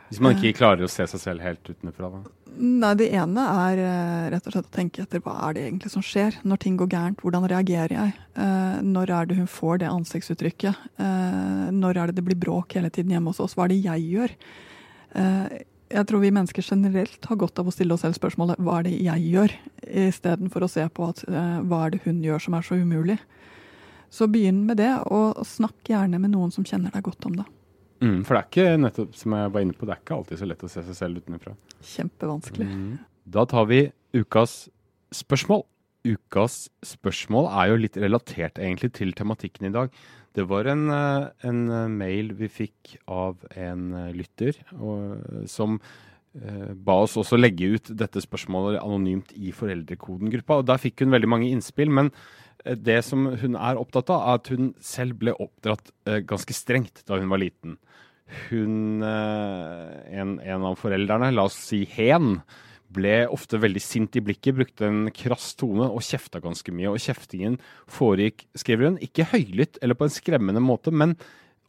Hvis 0.10 0.24
man 0.26 0.34
ikke 0.34 0.58
klarer 0.58 0.82
å 0.82 0.90
se 0.90 1.06
seg 1.06 1.22
selv 1.22 1.46
helt 1.46 1.70
utenfra? 1.70 2.10
Da? 2.10 2.34
Nei, 2.58 2.94
Det 2.98 3.12
ene 3.14 3.46
er 3.70 3.84
uh, 3.86 4.28
rett 4.34 4.50
og 4.50 4.56
slett 4.56 4.72
å 4.72 4.78
tenke 4.80 5.06
etter 5.06 5.22
hva 5.22 5.38
er 5.46 5.56
det 5.56 5.68
egentlig 5.68 5.94
som 5.94 6.04
skjer 6.04 6.42
når 6.42 6.64
ting 6.66 6.80
går 6.82 6.90
gærent. 6.90 7.22
Hvordan 7.22 7.46
reagerer 7.54 7.94
jeg? 7.94 8.16
Uh, 8.34 8.82
når 8.82 9.14
er 9.20 9.30
det 9.30 9.38
hun 9.44 9.52
får 9.60 9.84
det 9.84 9.94
ansiktsuttrykket? 9.94 10.88
når 11.70 11.98
er 12.02 12.10
det 12.10 12.18
det 12.18 12.24
blir 12.26 12.40
bråk 12.42 12.74
hele 12.76 12.90
tiden 12.90 13.14
hjemme 13.14 13.30
hos 13.30 13.40
oss? 13.44 13.54
Hva 13.56 13.68
er 13.68 13.76
det 13.76 13.84
jeg 13.86 14.08
gjør? 14.18 14.34
Jeg 15.90 16.06
tror 16.06 16.22
vi 16.22 16.30
mennesker 16.34 16.66
generelt 16.66 17.26
har 17.26 17.38
godt 17.42 17.60
av 17.62 17.70
å 17.70 17.74
stille 17.74 17.96
oss 17.96 18.04
selv 18.06 18.18
spørsmålet 18.18 18.60
hva 18.62 18.80
er 18.80 18.86
det 18.86 18.98
jeg 19.02 19.30
gjør, 19.34 19.54
istedenfor 20.08 20.66
å 20.66 20.70
se 20.70 20.86
på 20.94 21.08
at, 21.10 21.24
uh, 21.26 21.62
hva 21.66 21.86
er 21.86 21.96
det 21.96 22.04
hun 22.04 22.20
gjør 22.26 22.44
som 22.46 22.58
er 22.58 22.66
så 22.66 22.78
umulig. 22.78 23.18
Så 24.14 24.28
begynn 24.30 24.64
med 24.68 24.78
det, 24.82 24.92
og 25.10 25.42
snakk 25.46 25.90
gjerne 25.90 26.22
med 26.22 26.34
noen 26.34 26.54
som 26.54 26.66
kjenner 26.66 26.94
deg 26.94 27.06
godt 27.06 27.26
om 27.30 27.40
det. 27.42 27.48
Mm, 28.00 28.22
for 28.24 28.36
det 28.36 28.40
er 28.40 28.48
ikke 28.48 28.82
nettopp, 28.86 29.18
som 29.18 29.36
jeg 29.36 29.54
var 29.54 29.66
inne 29.66 29.76
på, 29.76 29.86
det 29.86 29.96
er 29.96 30.02
ikke 30.04 30.18
alltid 30.20 30.40
så 30.40 30.48
lett 30.50 30.66
å 30.66 30.72
se 30.72 30.84
seg 30.88 30.98
selv 30.98 31.24
utenfra. 31.24 31.56
Kjempevanskelig. 31.96 32.70
Mm. 32.70 32.94
Da 33.30 33.46
tar 33.50 33.68
vi 33.70 33.82
ukas 34.16 34.56
spørsmål. 35.14 35.66
Ukas 36.08 36.70
spørsmål 36.86 37.50
er 37.52 37.72
jo 37.72 37.80
litt 37.84 37.98
relatert 38.00 38.60
egentlig 38.62 38.94
til 38.96 39.12
tematikken 39.18 39.68
i 39.68 39.74
dag. 39.74 39.92
Det 40.36 40.46
var 40.48 40.70
en, 40.72 40.90
eh, 40.94 41.30
en 41.44 41.64
eh, 41.70 41.88
mail 41.92 42.32
vi 42.38 42.48
fikk 42.48 42.96
av 43.08 43.42
en 43.52 43.94
eh, 43.94 44.14
lytter 44.16 44.62
og, 44.80 45.48
som 45.50 45.82
ba 46.30 46.94
oss 47.02 47.16
også 47.18 47.40
legge 47.40 47.66
ut 47.74 47.88
dette 47.98 48.22
spørsmålet 48.22 48.78
anonymt 48.78 49.32
i 49.34 49.50
foreldrekodengruppa. 49.52 50.60
og 50.60 50.68
Der 50.70 50.78
fikk 50.78 51.02
hun 51.02 51.10
veldig 51.10 51.28
mange 51.28 51.50
innspill. 51.50 51.90
men 51.90 52.12
det 52.64 53.04
som 53.04 53.26
hun 53.26 53.56
er 53.58 53.80
opptatt 53.82 54.12
av, 54.14 54.22
er 54.22 54.38
at 54.38 54.48
hun 54.54 54.76
selv 54.80 55.18
ble 55.18 55.34
oppdratt 55.34 55.90
ganske 56.06 56.54
strengt 56.54 57.02
da 57.08 57.18
hun 57.18 57.34
var 57.34 57.42
liten 57.42 57.80
hun 58.52 59.02
en, 59.02 60.38
en, 60.38 60.64
av 60.70 60.78
foreldrene, 60.78 61.34
la 61.34 61.48
oss 61.50 61.58
si 61.58 61.82
Hen, 61.90 62.44
ble 62.94 63.24
ofte 63.30 63.60
veldig 63.62 63.82
sint 63.84 64.18
i 64.18 64.24
blikket, 64.26 64.56
brukte 64.58 64.88
en 64.88 65.10
krass 65.16 65.52
tone 65.60 65.88
og 65.90 66.04
kjefta 66.06 66.42
ganske 66.44 66.74
mye. 66.74 66.92
Og 66.92 67.04
kjeftingen 67.04 67.60
foregikk, 67.92 68.48
skriver 68.58 68.90
hun, 68.90 68.98
ikke 69.04 69.28
høylytt 69.34 69.80
eller 69.84 69.98
på 70.00 70.08
en 70.08 70.16
skremmende 70.16 70.64
måte, 70.64 70.94
men 70.94 71.16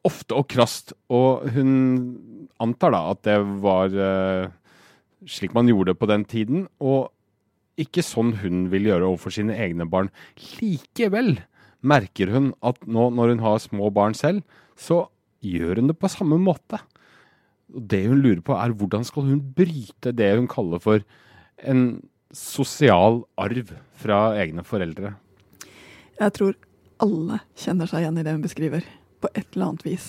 ofte 0.06 0.36
og 0.38 0.48
krast. 0.52 0.94
Og 1.12 1.46
hun 1.54 1.72
antar 2.62 2.94
da 2.96 3.02
at 3.12 3.22
det 3.28 3.38
var 3.64 3.94
uh, 3.94 4.50
slik 5.28 5.54
man 5.56 5.68
gjorde 5.68 5.96
på 5.98 6.08
den 6.10 6.24
tiden, 6.28 6.66
og 6.80 7.10
ikke 7.80 8.04
sånn 8.04 8.34
hun 8.42 8.66
vil 8.72 8.90
gjøre 8.90 9.08
overfor 9.08 9.34
sine 9.34 9.56
egne 9.56 9.86
barn. 9.88 10.10
Likevel 10.60 11.38
merker 11.80 12.32
hun 12.34 12.52
at 12.66 12.80
nå 12.84 13.08
når 13.16 13.34
hun 13.34 13.44
har 13.44 13.62
små 13.62 13.88
barn 13.94 14.16
selv, 14.16 14.44
så 14.76 15.06
gjør 15.44 15.80
hun 15.80 15.92
det 15.92 15.96
på 16.00 16.10
samme 16.12 16.36
måte. 16.40 16.80
Og 17.74 17.82
Det 17.90 18.04
hun 18.06 18.22
lurer 18.22 18.40
på, 18.44 18.54
er 18.56 18.74
hvordan 18.74 19.04
skal 19.06 19.28
hun 19.28 19.42
bryte 19.56 20.14
det 20.16 20.30
hun 20.36 20.48
kaller 20.50 20.82
for 20.82 21.04
en 21.62 22.00
sosial 22.34 23.22
arv 23.40 23.74
fra 23.98 24.20
egne 24.38 24.64
foreldre? 24.66 25.14
Jeg 26.20 26.34
tror 26.36 26.56
alle 27.00 27.40
kjenner 27.58 27.88
seg 27.90 28.04
igjen 28.04 28.20
i 28.20 28.24
det 28.26 28.34
hun 28.36 28.44
beskriver, 28.44 28.84
på 29.20 29.30
et 29.34 29.46
eller 29.54 29.70
annet 29.70 29.86
vis. 29.86 30.08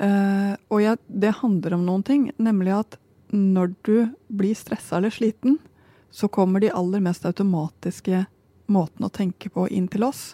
Uh, 0.00 0.54
og 0.72 0.82
jeg, 0.84 1.00
det 1.08 1.38
handler 1.40 1.76
om 1.76 1.86
noen 1.86 2.04
ting, 2.06 2.28
nemlig 2.40 2.74
at 2.76 2.98
når 3.30 3.74
du 3.86 3.96
blir 4.28 4.56
stressa 4.58 4.98
eller 4.98 5.12
sliten, 5.14 5.58
så 6.10 6.28
kommer 6.28 6.62
de 6.62 6.72
aller 6.74 7.02
mest 7.04 7.26
automatiske 7.28 8.24
måtene 8.70 9.06
å 9.06 9.14
tenke 9.14 9.50
på 9.52 9.66
inn 9.70 9.86
til 9.90 10.06
oss. 10.06 10.32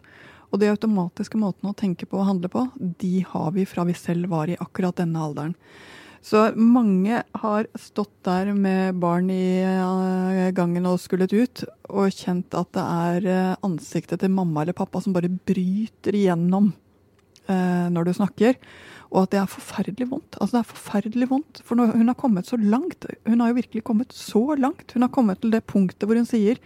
Og 0.53 0.61
de 0.63 0.71
automatiske 0.71 1.39
måtene 1.41 1.73
å 1.73 1.77
tenke 1.77 2.07
på 2.09 2.21
og 2.21 2.29
handle 2.31 2.51
på, 2.53 2.65
de 2.77 3.21
har 3.29 3.53
vi 3.57 3.67
fra 3.69 3.85
vi 3.89 3.97
selv 3.99 4.31
var 4.33 4.49
i 4.49 4.59
akkurat 4.61 4.97
denne 4.97 5.21
alderen. 5.21 5.57
Så 6.27 6.41
mange 6.59 7.21
har 7.39 7.69
stått 7.79 8.25
der 8.27 8.49
med 8.51 8.97
barn 8.99 9.29
i 9.31 9.63
eh, 9.63 10.49
gangen 10.57 10.89
og 10.91 10.99
skullet 10.99 11.31
ut, 11.31 11.63
og 11.87 12.11
kjent 12.11 12.57
at 12.59 12.73
det 12.75 12.83
er 12.83 13.29
eh, 13.31 13.53
ansiktet 13.67 14.25
til 14.25 14.35
mamma 14.35 14.65
eller 14.65 14.75
pappa 14.75 15.05
som 15.05 15.15
bare 15.15 15.31
bryter 15.31 16.19
igjennom 16.19 16.73
eh, 17.47 17.87
når 17.95 18.09
du 18.09 18.13
snakker. 18.19 18.59
Og 19.13 19.21
at 19.23 19.37
det 19.37 19.41
er 19.45 19.55
forferdelig 19.55 20.11
vondt. 20.11 20.41
Altså 20.41 20.57
det 20.57 20.65
er 20.65 20.73
forferdelig 20.73 21.31
vondt, 21.31 21.63
For 21.63 21.79
når 21.79 21.95
hun 21.95 22.11
har 22.11 22.19
kommet 22.19 22.51
så 22.51 22.59
langt. 22.59 23.07
Hun 23.23 23.41
har 23.45 23.53
jo 23.53 23.61
virkelig 23.63 23.87
kommet 23.87 24.11
så 24.11 24.43
langt. 24.59 24.97
Hun 24.97 25.07
har 25.07 25.15
kommet 25.15 25.45
til 25.45 25.55
det 25.55 25.63
punktet 25.71 26.11
hvor 26.11 26.19
hun 26.19 26.27
sier 26.27 26.59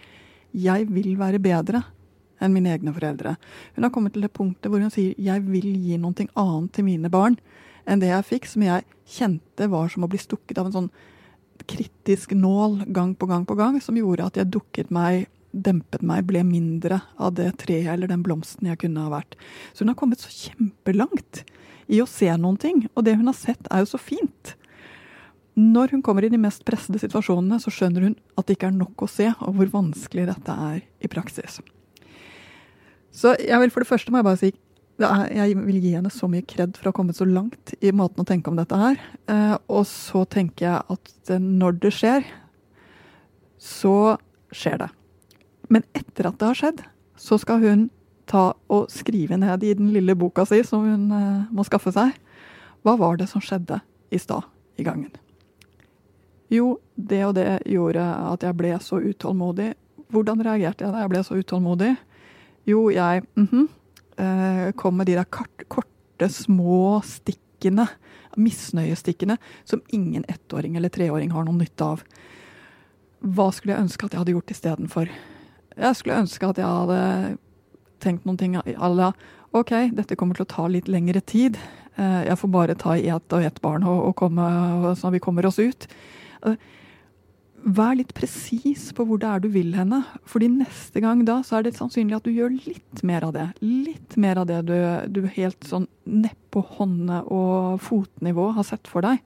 'jeg 0.51 0.89
vil 0.89 1.15
være 1.15 1.39
bedre' 1.39 1.85
enn 2.41 2.51
mine 2.51 2.73
egne 2.73 2.91
foreldre. 2.91 3.37
Hun 3.75 3.83
har 3.83 3.93
kommet 3.93 4.13
til 4.13 4.25
det 4.25 4.33
punktet 4.33 4.71
hvor 4.71 4.81
hun 4.81 4.89
sier 4.89 5.13
'jeg 5.21 5.45
vil 5.45 5.69
gi 5.77 5.97
noe 5.97 6.27
annet 6.33 6.73
til 6.73 6.83
mine 6.83 7.13
barn' 7.13 7.37
enn 7.85 8.01
det 8.01 8.11
jeg 8.11 8.27
fikk, 8.27 8.49
som 8.49 8.65
jeg 8.65 8.85
kjente 9.11 9.67
var 9.71 9.91
som 9.91 10.05
å 10.05 10.09
bli 10.11 10.19
stukket 10.21 10.59
av 10.61 10.69
en 10.69 10.77
sånn 10.77 10.91
kritisk 11.69 12.33
nål 12.37 12.81
gang 12.93 13.13
på 13.15 13.27
gang 13.29 13.45
på 13.45 13.57
gang, 13.59 13.77
som 13.81 13.97
gjorde 13.97 14.27
at 14.27 14.39
jeg 14.39 14.51
dukket 14.53 14.91
meg, 14.93 15.27
dempet 15.51 16.03
meg, 16.05 16.25
ble 16.29 16.43
mindre 16.47 17.01
av 17.21 17.35
det 17.37 17.51
treet 17.61 17.91
eller 17.93 18.09
den 18.09 18.23
blomsten 18.25 18.69
jeg 18.71 18.79
kunne 18.85 19.05
ha 19.05 19.11
vært. 19.13 19.37
Så 19.73 19.83
hun 19.83 19.91
har 19.93 19.99
kommet 19.99 20.23
så 20.23 20.31
kjempelangt 20.31 21.43
i 21.91 21.99
å 22.01 22.09
se 22.09 22.29
noen 22.39 22.57
ting, 22.61 22.85
og 22.95 23.05
det 23.05 23.17
hun 23.19 23.29
har 23.29 23.37
sett, 23.37 23.67
er 23.69 23.83
jo 23.83 23.91
så 23.91 23.99
fint. 24.01 24.55
Når 25.59 25.97
hun 25.97 26.03
kommer 26.05 26.23
i 26.23 26.31
de 26.31 26.39
mest 26.39 26.63
pressede 26.67 27.01
situasjonene, 27.01 27.59
så 27.59 27.73
skjønner 27.73 28.07
hun 28.07 28.15
at 28.39 28.47
det 28.47 28.55
ikke 28.55 28.69
er 28.71 28.77
nok 28.77 29.03
å 29.03 29.11
se, 29.11 29.27
og 29.43 29.57
hvor 29.57 29.73
vanskelig 29.73 30.29
dette 30.29 30.55
er 30.71 30.81
i 31.03 31.11
praksis. 31.11 31.59
Så 33.11 33.35
jeg 33.35 33.59
vil 33.59 33.73
for 33.73 33.83
det 33.83 33.91
første 33.91 34.13
må 34.13 34.21
jeg 34.21 34.29
bare 34.29 34.39
si 34.39 34.53
er, 35.07 35.31
jeg 35.35 35.57
vil 35.57 35.79
gi 35.81 35.93
henne 35.95 36.11
så 36.13 36.27
mye 36.31 36.45
kred 36.47 36.75
for 36.77 36.87
å 36.87 36.91
ha 36.91 36.97
kommet 36.97 37.17
så 37.17 37.27
langt 37.27 37.73
i 37.81 37.93
måten 37.95 38.23
å 38.23 38.27
tenke 38.27 38.51
om 38.51 38.59
dette 38.59 38.77
her. 38.77 38.99
Eh, 39.31 39.55
og 39.71 39.85
så 39.89 40.23
tenker 40.29 40.67
jeg 40.67 40.95
at 40.95 41.33
når 41.41 41.79
det 41.83 41.93
skjer, 41.95 42.27
så 43.61 44.17
skjer 44.55 44.83
det. 44.83 44.89
Men 45.71 45.85
etter 45.97 46.27
at 46.27 46.39
det 46.39 46.49
har 46.49 46.59
skjedd, 46.59 46.83
så 47.21 47.37
skal 47.41 47.61
hun 47.63 47.89
ta 48.31 48.51
og 48.71 48.91
skrive 48.91 49.37
ned 49.39 49.63
i 49.63 49.73
den 49.77 49.91
lille 49.93 50.15
boka 50.17 50.45
si 50.47 50.61
som 50.67 50.85
hun 50.87 51.09
eh, 51.15 51.49
må 51.53 51.65
skaffe 51.67 51.93
seg. 51.95 52.15
Hva 52.81 52.95
var 52.99 53.19
det 53.19 53.29
som 53.31 53.43
skjedde 53.43 53.81
i 54.11 54.19
stad 54.21 54.47
i 54.81 54.85
gangen? 54.87 55.11
Jo, 56.51 56.75
det 56.95 57.21
og 57.27 57.35
det 57.37 57.61
gjorde 57.69 58.03
at 58.03 58.43
jeg 58.43 58.57
ble 58.59 58.73
så 58.83 58.99
utålmodig. 58.99 59.71
Hvordan 60.11 60.41
reagerte 60.43 60.83
jeg 60.83 60.93
da 60.93 61.03
jeg 61.03 61.11
ble 61.13 61.21
så 61.23 61.37
utålmodig? 61.39 61.93
Jo, 62.67 62.89
jeg 62.89 63.23
mm 63.35 63.47
-hmm, 63.47 63.67
kom 64.77 64.99
med 64.99 65.09
de 65.09 65.17
der 65.17 65.27
korte, 65.27 66.27
små 66.29 66.99
stikkene, 67.07 67.87
misnøyestikkene, 68.37 69.37
som 69.67 69.81
ingen 69.89 70.25
ettåring 70.31 70.75
eller 70.77 70.93
treåring 70.93 71.33
har 71.33 71.47
noen 71.47 71.61
nytte 71.63 71.87
av. 71.95 72.03
Hva 73.21 73.51
skulle 73.53 73.75
jeg 73.75 73.85
ønske 73.85 74.07
at 74.07 74.15
jeg 74.15 74.21
hadde 74.23 74.35
gjort 74.35 74.53
istedenfor? 74.53 75.11
Jeg 75.77 75.97
skulle 75.97 76.21
ønske 76.23 76.47
at 76.49 76.61
jeg 76.61 76.67
hadde 76.67 77.01
tenkt 78.01 78.25
noen 78.25 78.39
ting 78.39 78.57
à 78.57 78.89
la 78.89 79.11
OK, 79.51 79.73
dette 79.91 80.15
kommer 80.15 80.37
til 80.37 80.45
å 80.45 80.51
ta 80.51 80.67
litt 80.71 80.87
lengre 80.87 81.19
tid. 81.27 81.57
Eh, 81.99 82.21
jeg 82.29 82.39
får 82.39 82.51
bare 82.53 82.75
ta 82.79 82.95
i 82.95 83.09
ett 83.11 83.35
og 83.35 83.43
ett 83.43 83.59
barn 83.63 83.83
og, 83.83 84.13
komme, 84.15 84.45
sånn 84.95 85.11
at 85.11 85.17
vi 85.17 85.23
kommer 85.23 85.47
oss 85.49 85.59
ut. 85.59 85.87
Vær 87.61 87.93
litt 87.93 88.13
presis 88.17 88.87
på 88.97 89.03
hvor 89.05 89.19
det 89.21 89.27
er 89.29 89.41
du 89.43 89.47
vil 89.53 89.75
henne. 89.77 90.01
fordi 90.25 90.47
neste 90.49 91.01
gang 91.01 91.21
da, 91.25 91.41
så 91.45 91.59
er 91.59 91.67
det 91.67 91.75
sannsynlig 91.77 92.17
at 92.17 92.25
du 92.25 92.31
gjør 92.33 92.55
litt 92.65 93.03
mer 93.05 93.27
av 93.27 93.33
det. 93.35 93.47
Litt 93.61 94.17
mer 94.17 94.41
av 94.41 94.47
det 94.49 94.61
du, 94.65 94.75
du 95.07 95.27
helt 95.27 95.61
sånn 95.67 95.85
nedpå 96.09 96.63
hånde- 96.77 97.21
og 97.29 97.81
fotnivå 97.85 98.51
har 98.57 98.65
sett 98.65 98.89
for 98.89 99.05
deg. 99.05 99.21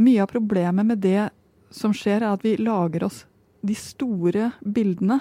Mye 0.00 0.24
av 0.24 0.30
problemet 0.32 0.86
med 0.86 0.98
det 1.04 1.30
som 1.70 1.94
skjer, 1.94 2.24
er 2.24 2.32
at 2.32 2.42
vi 2.42 2.56
lager 2.58 3.06
oss 3.06 3.24
de 3.62 3.76
store 3.78 4.50
bildene, 4.64 5.20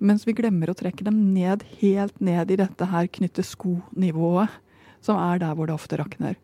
mens 0.00 0.24
vi 0.24 0.34
glemmer 0.38 0.72
å 0.72 0.78
trekke 0.78 1.04
dem 1.04 1.34
ned, 1.34 1.66
helt 1.82 2.16
ned 2.20 2.50
i 2.50 2.58
dette 2.62 2.88
her 2.88 3.10
knytte 3.12 3.44
sko-nivået, 3.44 4.48
som 5.04 5.20
er 5.20 5.42
der 5.42 5.52
hvor 5.58 5.68
det 5.68 5.76
ofte 5.76 6.00
rakner. 6.00 6.38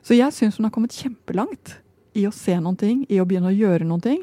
Så 0.00 0.16
jeg 0.16 0.32
syns 0.32 0.56
hun 0.56 0.64
har 0.64 0.72
kommet 0.72 0.96
kjempelangt 0.96 1.76
i 2.16 2.26
å 2.26 2.34
se 2.34 2.56
noen 2.58 2.78
ting, 2.78 3.04
i 3.08 3.20
å 3.20 3.26
begynne 3.28 3.52
å 3.52 3.56
gjøre 3.56 3.86
noen 3.86 4.04
ting. 4.04 4.20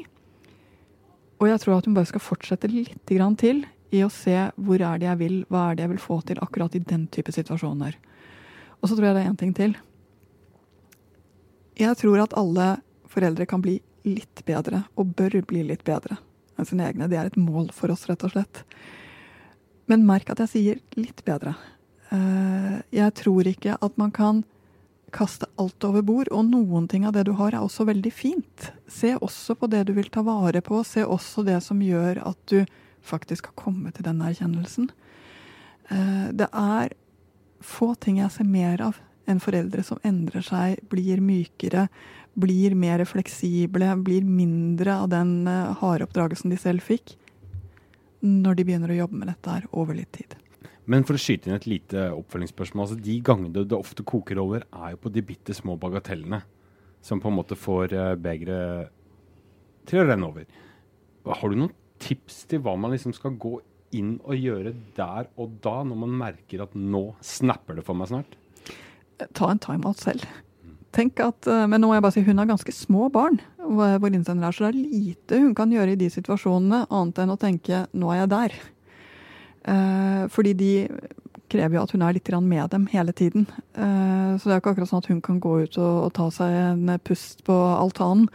Og 1.38 1.48
jeg 1.48 1.62
tror 1.62 1.78
at 1.78 1.86
hun 1.86 1.96
bare 1.96 2.10
skal 2.10 2.22
fortsette 2.22 2.70
litt 2.70 2.98
til 3.06 3.64
i 3.90 4.02
å 4.04 4.10
se 4.12 4.36
hvor 4.56 4.82
er 4.84 5.00
det 5.00 5.08
jeg 5.08 5.20
vil, 5.22 5.36
hva 5.48 5.70
er 5.70 5.78
det 5.78 5.86
jeg 5.86 5.92
vil 5.94 6.02
få 6.02 6.20
til 6.28 6.40
akkurat 6.44 6.74
i 6.76 6.82
den 6.84 7.06
type 7.08 7.32
situasjoner. 7.32 7.96
Og 8.82 8.88
så 8.88 8.96
tror 8.96 9.08
jeg 9.08 9.16
det 9.16 9.22
er 9.22 9.30
én 9.30 9.38
ting 9.38 9.54
til. 9.56 9.76
Jeg 11.78 11.96
tror 12.00 12.24
at 12.24 12.36
alle 12.36 12.68
foreldre 13.08 13.46
kan 13.48 13.62
bli 13.64 13.78
litt 14.08 14.42
bedre, 14.46 14.84
og 14.98 15.14
bør 15.16 15.40
bli 15.46 15.64
litt 15.66 15.84
bedre 15.86 16.18
enn 16.58 16.66
sine 16.66 16.86
egne. 16.88 17.08
Det 17.08 17.18
er 17.18 17.30
et 17.30 17.40
mål 17.40 17.70
for 17.74 17.92
oss, 17.94 18.06
rett 18.10 18.24
og 18.26 18.34
slett. 18.34 18.64
Men 19.88 20.06
merk 20.06 20.30
at 20.32 20.42
jeg 20.44 20.52
sier 20.52 20.80
litt 20.98 21.22
bedre. 21.26 21.54
Eh, 22.12 22.78
jeg 22.92 23.14
tror 23.20 23.48
ikke 23.48 23.78
at 23.80 23.98
man 24.00 24.12
kan 24.14 24.42
kaste 25.14 25.48
alt 25.60 25.84
over 25.84 26.04
bord. 26.04 26.30
Og 26.34 26.46
noen 26.50 26.88
ting 26.90 27.06
av 27.08 27.14
det 27.16 27.26
du 27.28 27.34
har, 27.38 27.54
er 27.54 27.64
også 27.64 27.86
veldig 27.88 28.12
fint. 28.12 28.70
Se 28.90 29.14
også 29.16 29.56
på 29.58 29.70
det 29.70 29.86
du 29.88 29.94
vil 29.96 30.10
ta 30.12 30.24
vare 30.26 30.62
på. 30.64 30.82
Se 30.86 31.04
også 31.04 31.44
det 31.46 31.60
som 31.64 31.82
gjør 31.82 32.22
at 32.28 32.40
du 32.50 32.62
faktisk 33.08 33.50
har 33.50 33.58
kommet 33.58 33.96
til 33.96 34.06
den 34.08 34.22
erkjennelsen. 34.24 34.90
Eh, 35.88 36.26
det 36.36 36.48
er 36.52 36.94
få 37.64 37.94
ting 37.98 38.20
jeg 38.20 38.32
ser 38.34 38.48
mer 38.48 38.82
av 38.90 38.98
enn 39.28 39.40
foreldre 39.42 39.84
som 39.84 40.00
endrer 40.08 40.44
seg, 40.44 40.78
blir 40.88 41.20
mykere, 41.20 41.88
blir 42.38 42.76
mer 42.78 43.02
fleksible, 43.08 43.90
blir 44.04 44.24
mindre 44.24 45.00
av 45.04 45.08
den 45.12 45.46
eh, 45.50 45.72
harde 45.82 46.08
oppdragelsen 46.08 46.52
de 46.52 46.60
selv 46.60 46.84
fikk, 46.84 47.16
når 48.24 48.58
de 48.58 48.66
begynner 48.66 48.92
å 48.92 49.00
jobbe 49.02 49.20
med 49.20 49.32
dette 49.32 49.56
her 49.56 49.66
over 49.72 49.98
litt 49.98 50.12
tid. 50.16 50.38
Men 50.88 51.04
for 51.04 51.18
å 51.18 51.20
skyte 51.20 51.50
inn 51.50 51.56
et 51.56 51.68
lite 51.68 52.06
oppfølgingsspørsmål. 52.16 52.86
altså 52.86 53.00
De 53.04 53.18
gangene 53.20 53.64
det 53.68 53.76
ofte 53.76 54.06
koker 54.08 54.40
over, 54.40 54.64
er 54.72 54.94
jo 54.94 55.02
på 55.02 55.12
de 55.12 55.24
bitte 55.24 55.56
små 55.56 55.76
bagatellene. 55.80 56.42
som 57.00 57.20
på 57.20 57.30
en 57.30 57.36
måte 57.36 57.54
får 57.54 57.92
eh, 57.94 58.14
begeret 58.18 58.90
til 59.86 60.00
å 60.00 60.06
renne 60.08 60.26
over. 60.26 60.48
Har 61.30 61.52
du 61.52 61.60
noen 61.60 61.74
tips 62.02 62.40
til 62.50 62.58
hva 62.64 62.74
man 62.76 62.90
liksom 62.90 63.14
skal 63.14 63.36
gå 63.38 63.60
inn 63.94 64.16
og 64.26 64.34
gjøre 64.34 64.72
der 64.96 65.28
og 65.38 65.54
da, 65.62 65.76
når 65.86 66.00
man 66.02 66.16
merker 66.18 66.64
at 66.64 66.74
nå 66.74 67.14
snapper 67.24 67.78
det 67.78 67.84
for 67.86 67.96
meg 67.96 68.10
snart? 68.10 68.34
Ta 69.38 69.52
en 69.52 69.62
timeout 69.62 70.02
selv. 70.02 70.26
Tenk 70.92 71.22
at, 71.22 71.46
eh, 71.46 71.68
men 71.70 71.80
nå 71.80 71.92
må 71.92 71.96
jeg 71.96 72.04
bare 72.08 72.16
si 72.16 72.24
Hun 72.26 72.42
har 72.42 72.50
ganske 72.50 72.74
små 72.74 73.06
barn, 73.14 73.38
hvor 73.62 74.10
innsender 74.10 74.48
er, 74.48 74.56
så 74.56 74.66
det 74.66 74.74
er 74.74 74.90
lite 74.90 75.38
hun 75.38 75.54
kan 75.54 75.70
gjøre 75.70 75.94
i 75.94 76.00
de 76.02 76.10
situasjonene, 76.10 76.88
annet 76.90 77.22
enn 77.22 77.36
å 77.36 77.38
tenke 77.38 77.86
'nå 77.94 78.10
er 78.10 78.24
jeg 78.24 78.32
der'. 78.34 78.58
Eh, 79.68 80.24
fordi 80.32 80.54
de 80.56 80.72
krever 81.48 81.78
jo 81.78 81.82
at 81.84 81.92
hun 81.94 82.04
er 82.04 82.16
litt 82.16 82.30
med 82.44 82.70
dem 82.70 82.86
hele 82.92 83.12
tiden. 83.12 83.46
Eh, 83.74 84.36
så 84.36 84.48
det 84.48 84.54
er 84.54 84.60
ikke 84.60 84.74
akkurat 84.74 84.88
sånn 84.88 85.02
at 85.04 85.10
hun 85.12 85.20
kan 85.20 85.40
gå 85.40 85.64
ut 85.64 85.78
og, 85.78 86.12
ta 86.14 86.30
seg 86.30 86.52
en 86.52 86.98
pust 87.04 87.44
på 87.44 87.54
altanen. 87.54 88.28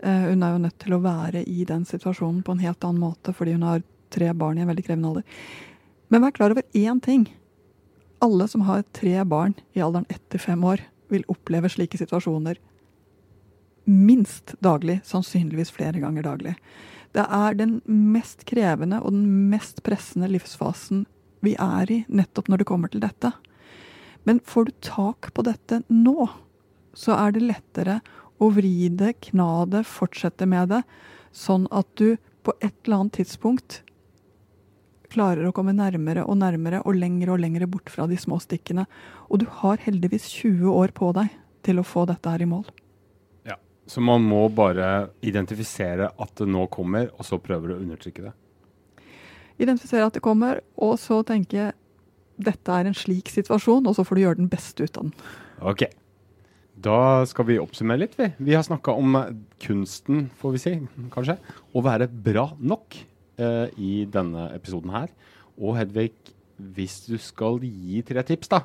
Eh, 0.00 0.32
hun 0.32 0.42
er 0.42 0.52
jo 0.52 0.64
nødt 0.64 0.78
til 0.78 0.96
å 0.96 1.02
være 1.04 1.44
i 1.44 1.64
den 1.64 1.84
situasjonen 1.84 2.42
på 2.44 2.52
en 2.52 2.64
helt 2.64 2.84
annen 2.84 3.00
måte 3.00 3.32
fordi 3.32 3.56
hun 3.56 3.64
har 3.64 3.84
tre 4.12 4.32
barn 4.32 4.58
i 4.58 4.64
en 4.64 4.68
veldig 4.68 4.84
krevende 4.84 5.08
alder. 5.08 5.24
Men 6.08 6.22
vær 6.22 6.36
klar 6.36 6.52
over 6.54 6.62
én 6.74 7.00
ting. 7.02 7.26
Alle 8.22 8.46
som 8.48 8.64
har 8.68 8.84
tre 8.92 9.24
barn 9.24 9.56
i 9.74 9.82
alderen 9.82 10.06
ett 10.08 10.22
til 10.30 10.40
fem 10.40 10.62
år, 10.64 10.80
vil 11.08 11.26
oppleve 11.30 11.68
slike 11.70 11.98
situasjoner 12.00 12.58
minst 13.86 14.56
daglig, 14.58 14.98
sannsynligvis 15.06 15.70
flere 15.70 16.00
ganger 16.02 16.24
daglig. 16.26 16.54
Det 17.16 17.24
er 17.32 17.56
den 17.56 17.78
mest 17.86 18.44
krevende 18.48 19.00
og 19.00 19.14
den 19.14 19.48
mest 19.50 19.82
pressende 19.86 20.28
livsfasen 20.28 21.06
vi 21.44 21.54
er 21.60 21.92
i 21.92 22.02
nettopp 22.08 22.50
når 22.52 22.60
det 22.60 22.68
kommer 22.68 22.92
til 22.92 23.00
dette. 23.04 23.32
Men 24.28 24.42
får 24.44 24.68
du 24.68 24.72
tak 24.84 25.30
på 25.32 25.44
dette 25.46 25.80
nå, 25.88 26.28
så 26.96 27.16
er 27.16 27.36
det 27.36 27.46
lettere 27.46 28.00
å 28.42 28.50
vri 28.52 28.90
det, 28.92 29.14
kna 29.30 29.64
det, 29.70 29.86
fortsette 29.88 30.48
med 30.50 30.74
det, 30.74 30.82
sånn 31.32 31.68
at 31.72 31.88
du 31.96 32.16
på 32.44 32.54
et 32.60 32.74
eller 32.84 33.00
annet 33.00 33.20
tidspunkt 33.20 33.80
klarer 35.12 35.46
å 35.48 35.54
komme 35.56 35.72
nærmere 35.76 36.26
og 36.26 36.40
nærmere 36.42 36.82
og 36.84 36.98
lengre 36.98 37.32
og 37.32 37.40
lengre 37.40 37.68
bort 37.70 37.90
fra 37.92 38.08
de 38.10 38.18
små 38.20 38.40
stikkene. 38.42 38.84
Og 39.30 39.40
du 39.40 39.46
har 39.62 39.80
heldigvis 39.86 40.28
20 40.42 40.68
år 40.74 40.92
på 40.96 41.12
deg 41.16 41.30
til 41.66 41.80
å 41.80 41.86
få 41.86 42.04
dette 42.10 42.30
her 42.30 42.44
i 42.44 42.50
mål. 42.50 42.66
Så 43.86 44.02
man 44.02 44.24
må 44.26 44.46
bare 44.50 45.08
identifisere 45.22 46.10
at 46.10 46.32
det 46.40 46.48
nå 46.50 46.66
kommer, 46.72 47.10
og 47.14 47.26
så 47.26 47.38
prøver 47.42 47.70
du 47.70 47.76
å 47.76 47.82
undertrykke 47.84 48.24
det? 48.26 48.32
Identifisere 49.62 50.08
at 50.08 50.16
det 50.18 50.24
kommer, 50.24 50.60
og 50.74 50.96
så 51.00 51.20
tenke 51.26 51.70
dette 52.36 52.72
er 52.72 52.88
en 52.88 52.96
slik 52.96 53.30
situasjon, 53.32 53.86
og 53.86 53.96
så 53.96 54.04
får 54.04 54.18
du 54.18 54.22
gjøre 54.24 54.40
den 54.42 54.50
beste 54.52 54.84
ut 54.84 54.98
av 54.98 55.06
den. 55.06 55.14
Ok. 55.72 55.86
Da 56.76 57.24
skal 57.24 57.46
vi 57.48 57.60
oppsummere 57.62 58.02
litt, 58.02 58.18
vi. 58.18 58.28
Vi 58.50 58.56
har 58.56 58.66
snakka 58.66 58.92
om 58.92 59.16
kunsten, 59.62 60.26
får 60.42 60.56
vi 60.56 60.60
si, 60.60 60.74
kanskje, 61.14 61.38
å 61.72 61.82
være 61.84 62.10
bra 62.10 62.50
nok 62.60 62.98
eh, 63.40 63.70
i 63.80 63.94
denne 64.12 64.50
episoden 64.52 64.92
her. 64.92 65.08
Og 65.56 65.78
Hedvig, 65.78 66.10
hvis 66.76 66.98
du 67.06 67.16
skal 67.22 67.62
gi 67.64 68.02
tre 68.04 68.26
tips 68.28 68.52
da, 68.52 68.60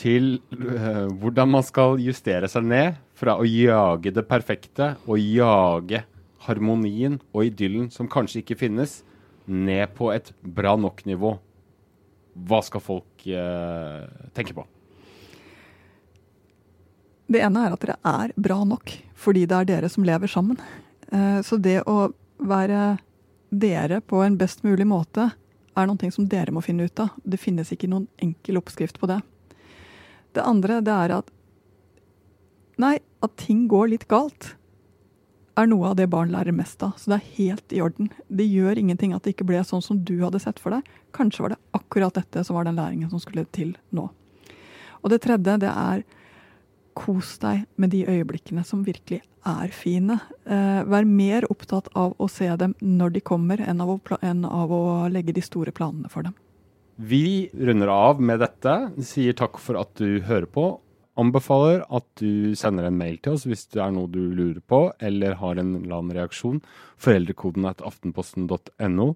til 0.00 0.36
uh, 0.54 1.06
hvordan 1.18 1.50
man 1.50 1.64
skal 1.66 1.98
justere 2.02 2.48
seg 2.50 2.66
ned 2.66 2.98
fra 3.20 3.36
å 3.36 3.44
jage 3.44 4.12
det 4.16 4.24
perfekte 4.28 4.94
og 5.06 5.20
jage 5.20 6.02
harmonien 6.46 7.18
og 7.34 7.50
idyllen 7.50 7.90
som 7.92 8.08
kanskje 8.08 8.40
ikke 8.42 8.58
finnes, 8.62 9.02
ned 9.50 9.92
på 9.96 10.12
et 10.14 10.30
bra 10.40 10.76
nok-nivå, 10.78 11.34
hva 12.46 12.60
skal 12.62 12.82
folk 12.84 13.24
eh, 13.26 14.04
tenke 14.36 14.54
på? 14.56 14.64
Det 17.30 17.42
ene 17.44 17.66
er 17.66 17.74
at 17.74 17.82
dere 17.82 17.98
er 18.06 18.32
bra 18.38 18.62
nok 18.66 18.94
fordi 19.20 19.44
det 19.50 19.58
er 19.58 19.68
dere 19.68 19.90
som 19.92 20.06
lever 20.06 20.30
sammen. 20.30 20.56
Så 21.44 21.58
det 21.60 21.82
å 21.90 22.08
være 22.40 22.96
dere 23.50 24.00
på 24.00 24.22
en 24.24 24.38
best 24.38 24.64
mulig 24.64 24.86
måte 24.88 25.28
er 25.76 25.88
noe 25.88 26.10
som 26.14 26.28
dere 26.28 26.54
må 26.54 26.62
finne 26.64 26.86
ut 26.88 27.02
av. 27.02 27.12
Det 27.22 27.40
finnes 27.40 27.70
ikke 27.72 27.90
noen 27.90 28.08
enkel 28.22 28.60
oppskrift 28.60 29.00
på 29.00 29.10
det. 29.10 29.20
Det 30.34 30.46
andre 30.46 30.80
det 30.84 30.94
er 30.94 31.16
at 31.18 31.30
Nei, 32.80 32.96
at 33.20 33.36
ting 33.40 33.66
går 33.68 33.92
litt 33.92 34.06
galt, 34.08 34.54
er 35.58 35.68
noe 35.68 35.90
av 35.90 35.98
det 35.98 36.06
barn 36.12 36.30
lærer 36.32 36.54
mest 36.56 36.80
av. 36.86 36.94
Så 36.96 37.10
det 37.12 37.18
er 37.18 37.34
helt 37.36 37.74
i 37.74 37.82
orden. 37.84 38.08
Det 38.32 38.46
gjør 38.46 38.78
ingenting 38.80 39.12
at 39.12 39.26
det 39.26 39.34
ikke 39.34 39.48
ble 39.50 39.60
sånn 39.66 39.84
som 39.84 39.98
du 40.06 40.16
hadde 40.22 40.40
sett 40.42 40.60
for 40.62 40.72
deg. 40.72 40.86
Kanskje 41.16 41.44
var 41.44 41.54
det 41.54 41.60
akkurat 41.76 42.16
dette 42.16 42.44
som 42.46 42.56
var 42.56 42.68
den 42.68 42.78
læringen 42.80 43.10
som 43.12 43.20
skulle 43.20 43.44
til 43.52 43.74
nå. 43.96 44.08
Og 45.00 45.12
det 45.12 45.20
tredje, 45.24 45.58
det 45.60 45.70
er 45.72 46.04
kos 46.96 47.36
deg 47.42 47.64
med 47.80 47.92
de 47.94 48.02
øyeblikkene 48.08 48.64
som 48.66 48.84
virkelig 48.86 49.20
er 49.46 49.72
fine. 49.72 50.18
Eh, 50.44 50.82
vær 50.84 51.06
mer 51.08 51.46
opptatt 51.52 51.88
av 51.96 52.14
å 52.20 52.28
se 52.28 52.48
dem 52.60 52.74
når 52.80 53.16
de 53.16 53.24
kommer, 53.24 53.60
enn 53.60 53.80
av, 53.80 53.94
å, 53.96 54.20
enn 54.24 54.44
av 54.44 54.72
å 54.74 54.84
legge 55.12 55.34
de 55.36 55.44
store 55.44 55.72
planene 55.76 56.10
for 56.12 56.26
dem. 56.26 56.36
Vi 57.00 57.48
runder 57.56 57.88
av 57.88 58.20
med 58.20 58.42
dette. 58.42 58.74
Sier 59.06 59.36
takk 59.36 59.60
for 59.62 59.80
at 59.80 59.94
du 59.96 60.20
hører 60.26 60.48
på. 60.50 60.74
Anbefaler 61.20 61.84
at 61.92 62.06
du 62.20 62.56
sender 62.58 62.88
en 62.88 62.96
mail 62.98 63.18
til 63.20 63.36
oss 63.36 63.46
hvis 63.48 63.66
det 63.74 63.82
er 63.84 63.92
noe 63.94 64.10
du 64.10 64.22
lurer 64.32 64.62
på, 64.64 64.86
eller 65.02 65.36
har 65.40 65.60
en 65.60 65.76
eller 65.82 65.98
annen 65.98 66.16
reaksjon. 66.16 66.62
Foreldrekoden 67.00 67.68
er 67.68 67.86
aftenposten.no. 67.90 69.10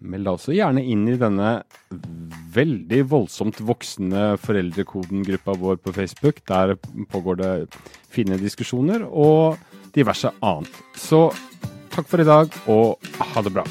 Meld 0.00 0.24
deg 0.24 0.32
også 0.32 0.54
gjerne 0.56 0.84
inn 0.88 1.04
i 1.12 1.18
denne 1.20 1.50
veldig 2.54 3.02
voldsomt 3.10 3.60
voksende 3.68 4.38
foreldrekoden-gruppa 4.40 5.58
vår 5.60 5.80
på 5.84 5.94
Facebook. 5.96 6.40
Der 6.48 6.76
pågår 7.12 7.40
det 7.42 7.52
fine 8.08 8.40
diskusjoner 8.40 9.04
og 9.04 9.60
diverse 9.96 10.32
annet. 10.40 10.82
Så 10.96 11.28
takk 11.92 12.08
for 12.08 12.22
i 12.22 12.28
dag, 12.28 12.60
og 12.70 13.12
ha 13.34 13.44
det 13.44 13.56
bra. 13.56 13.68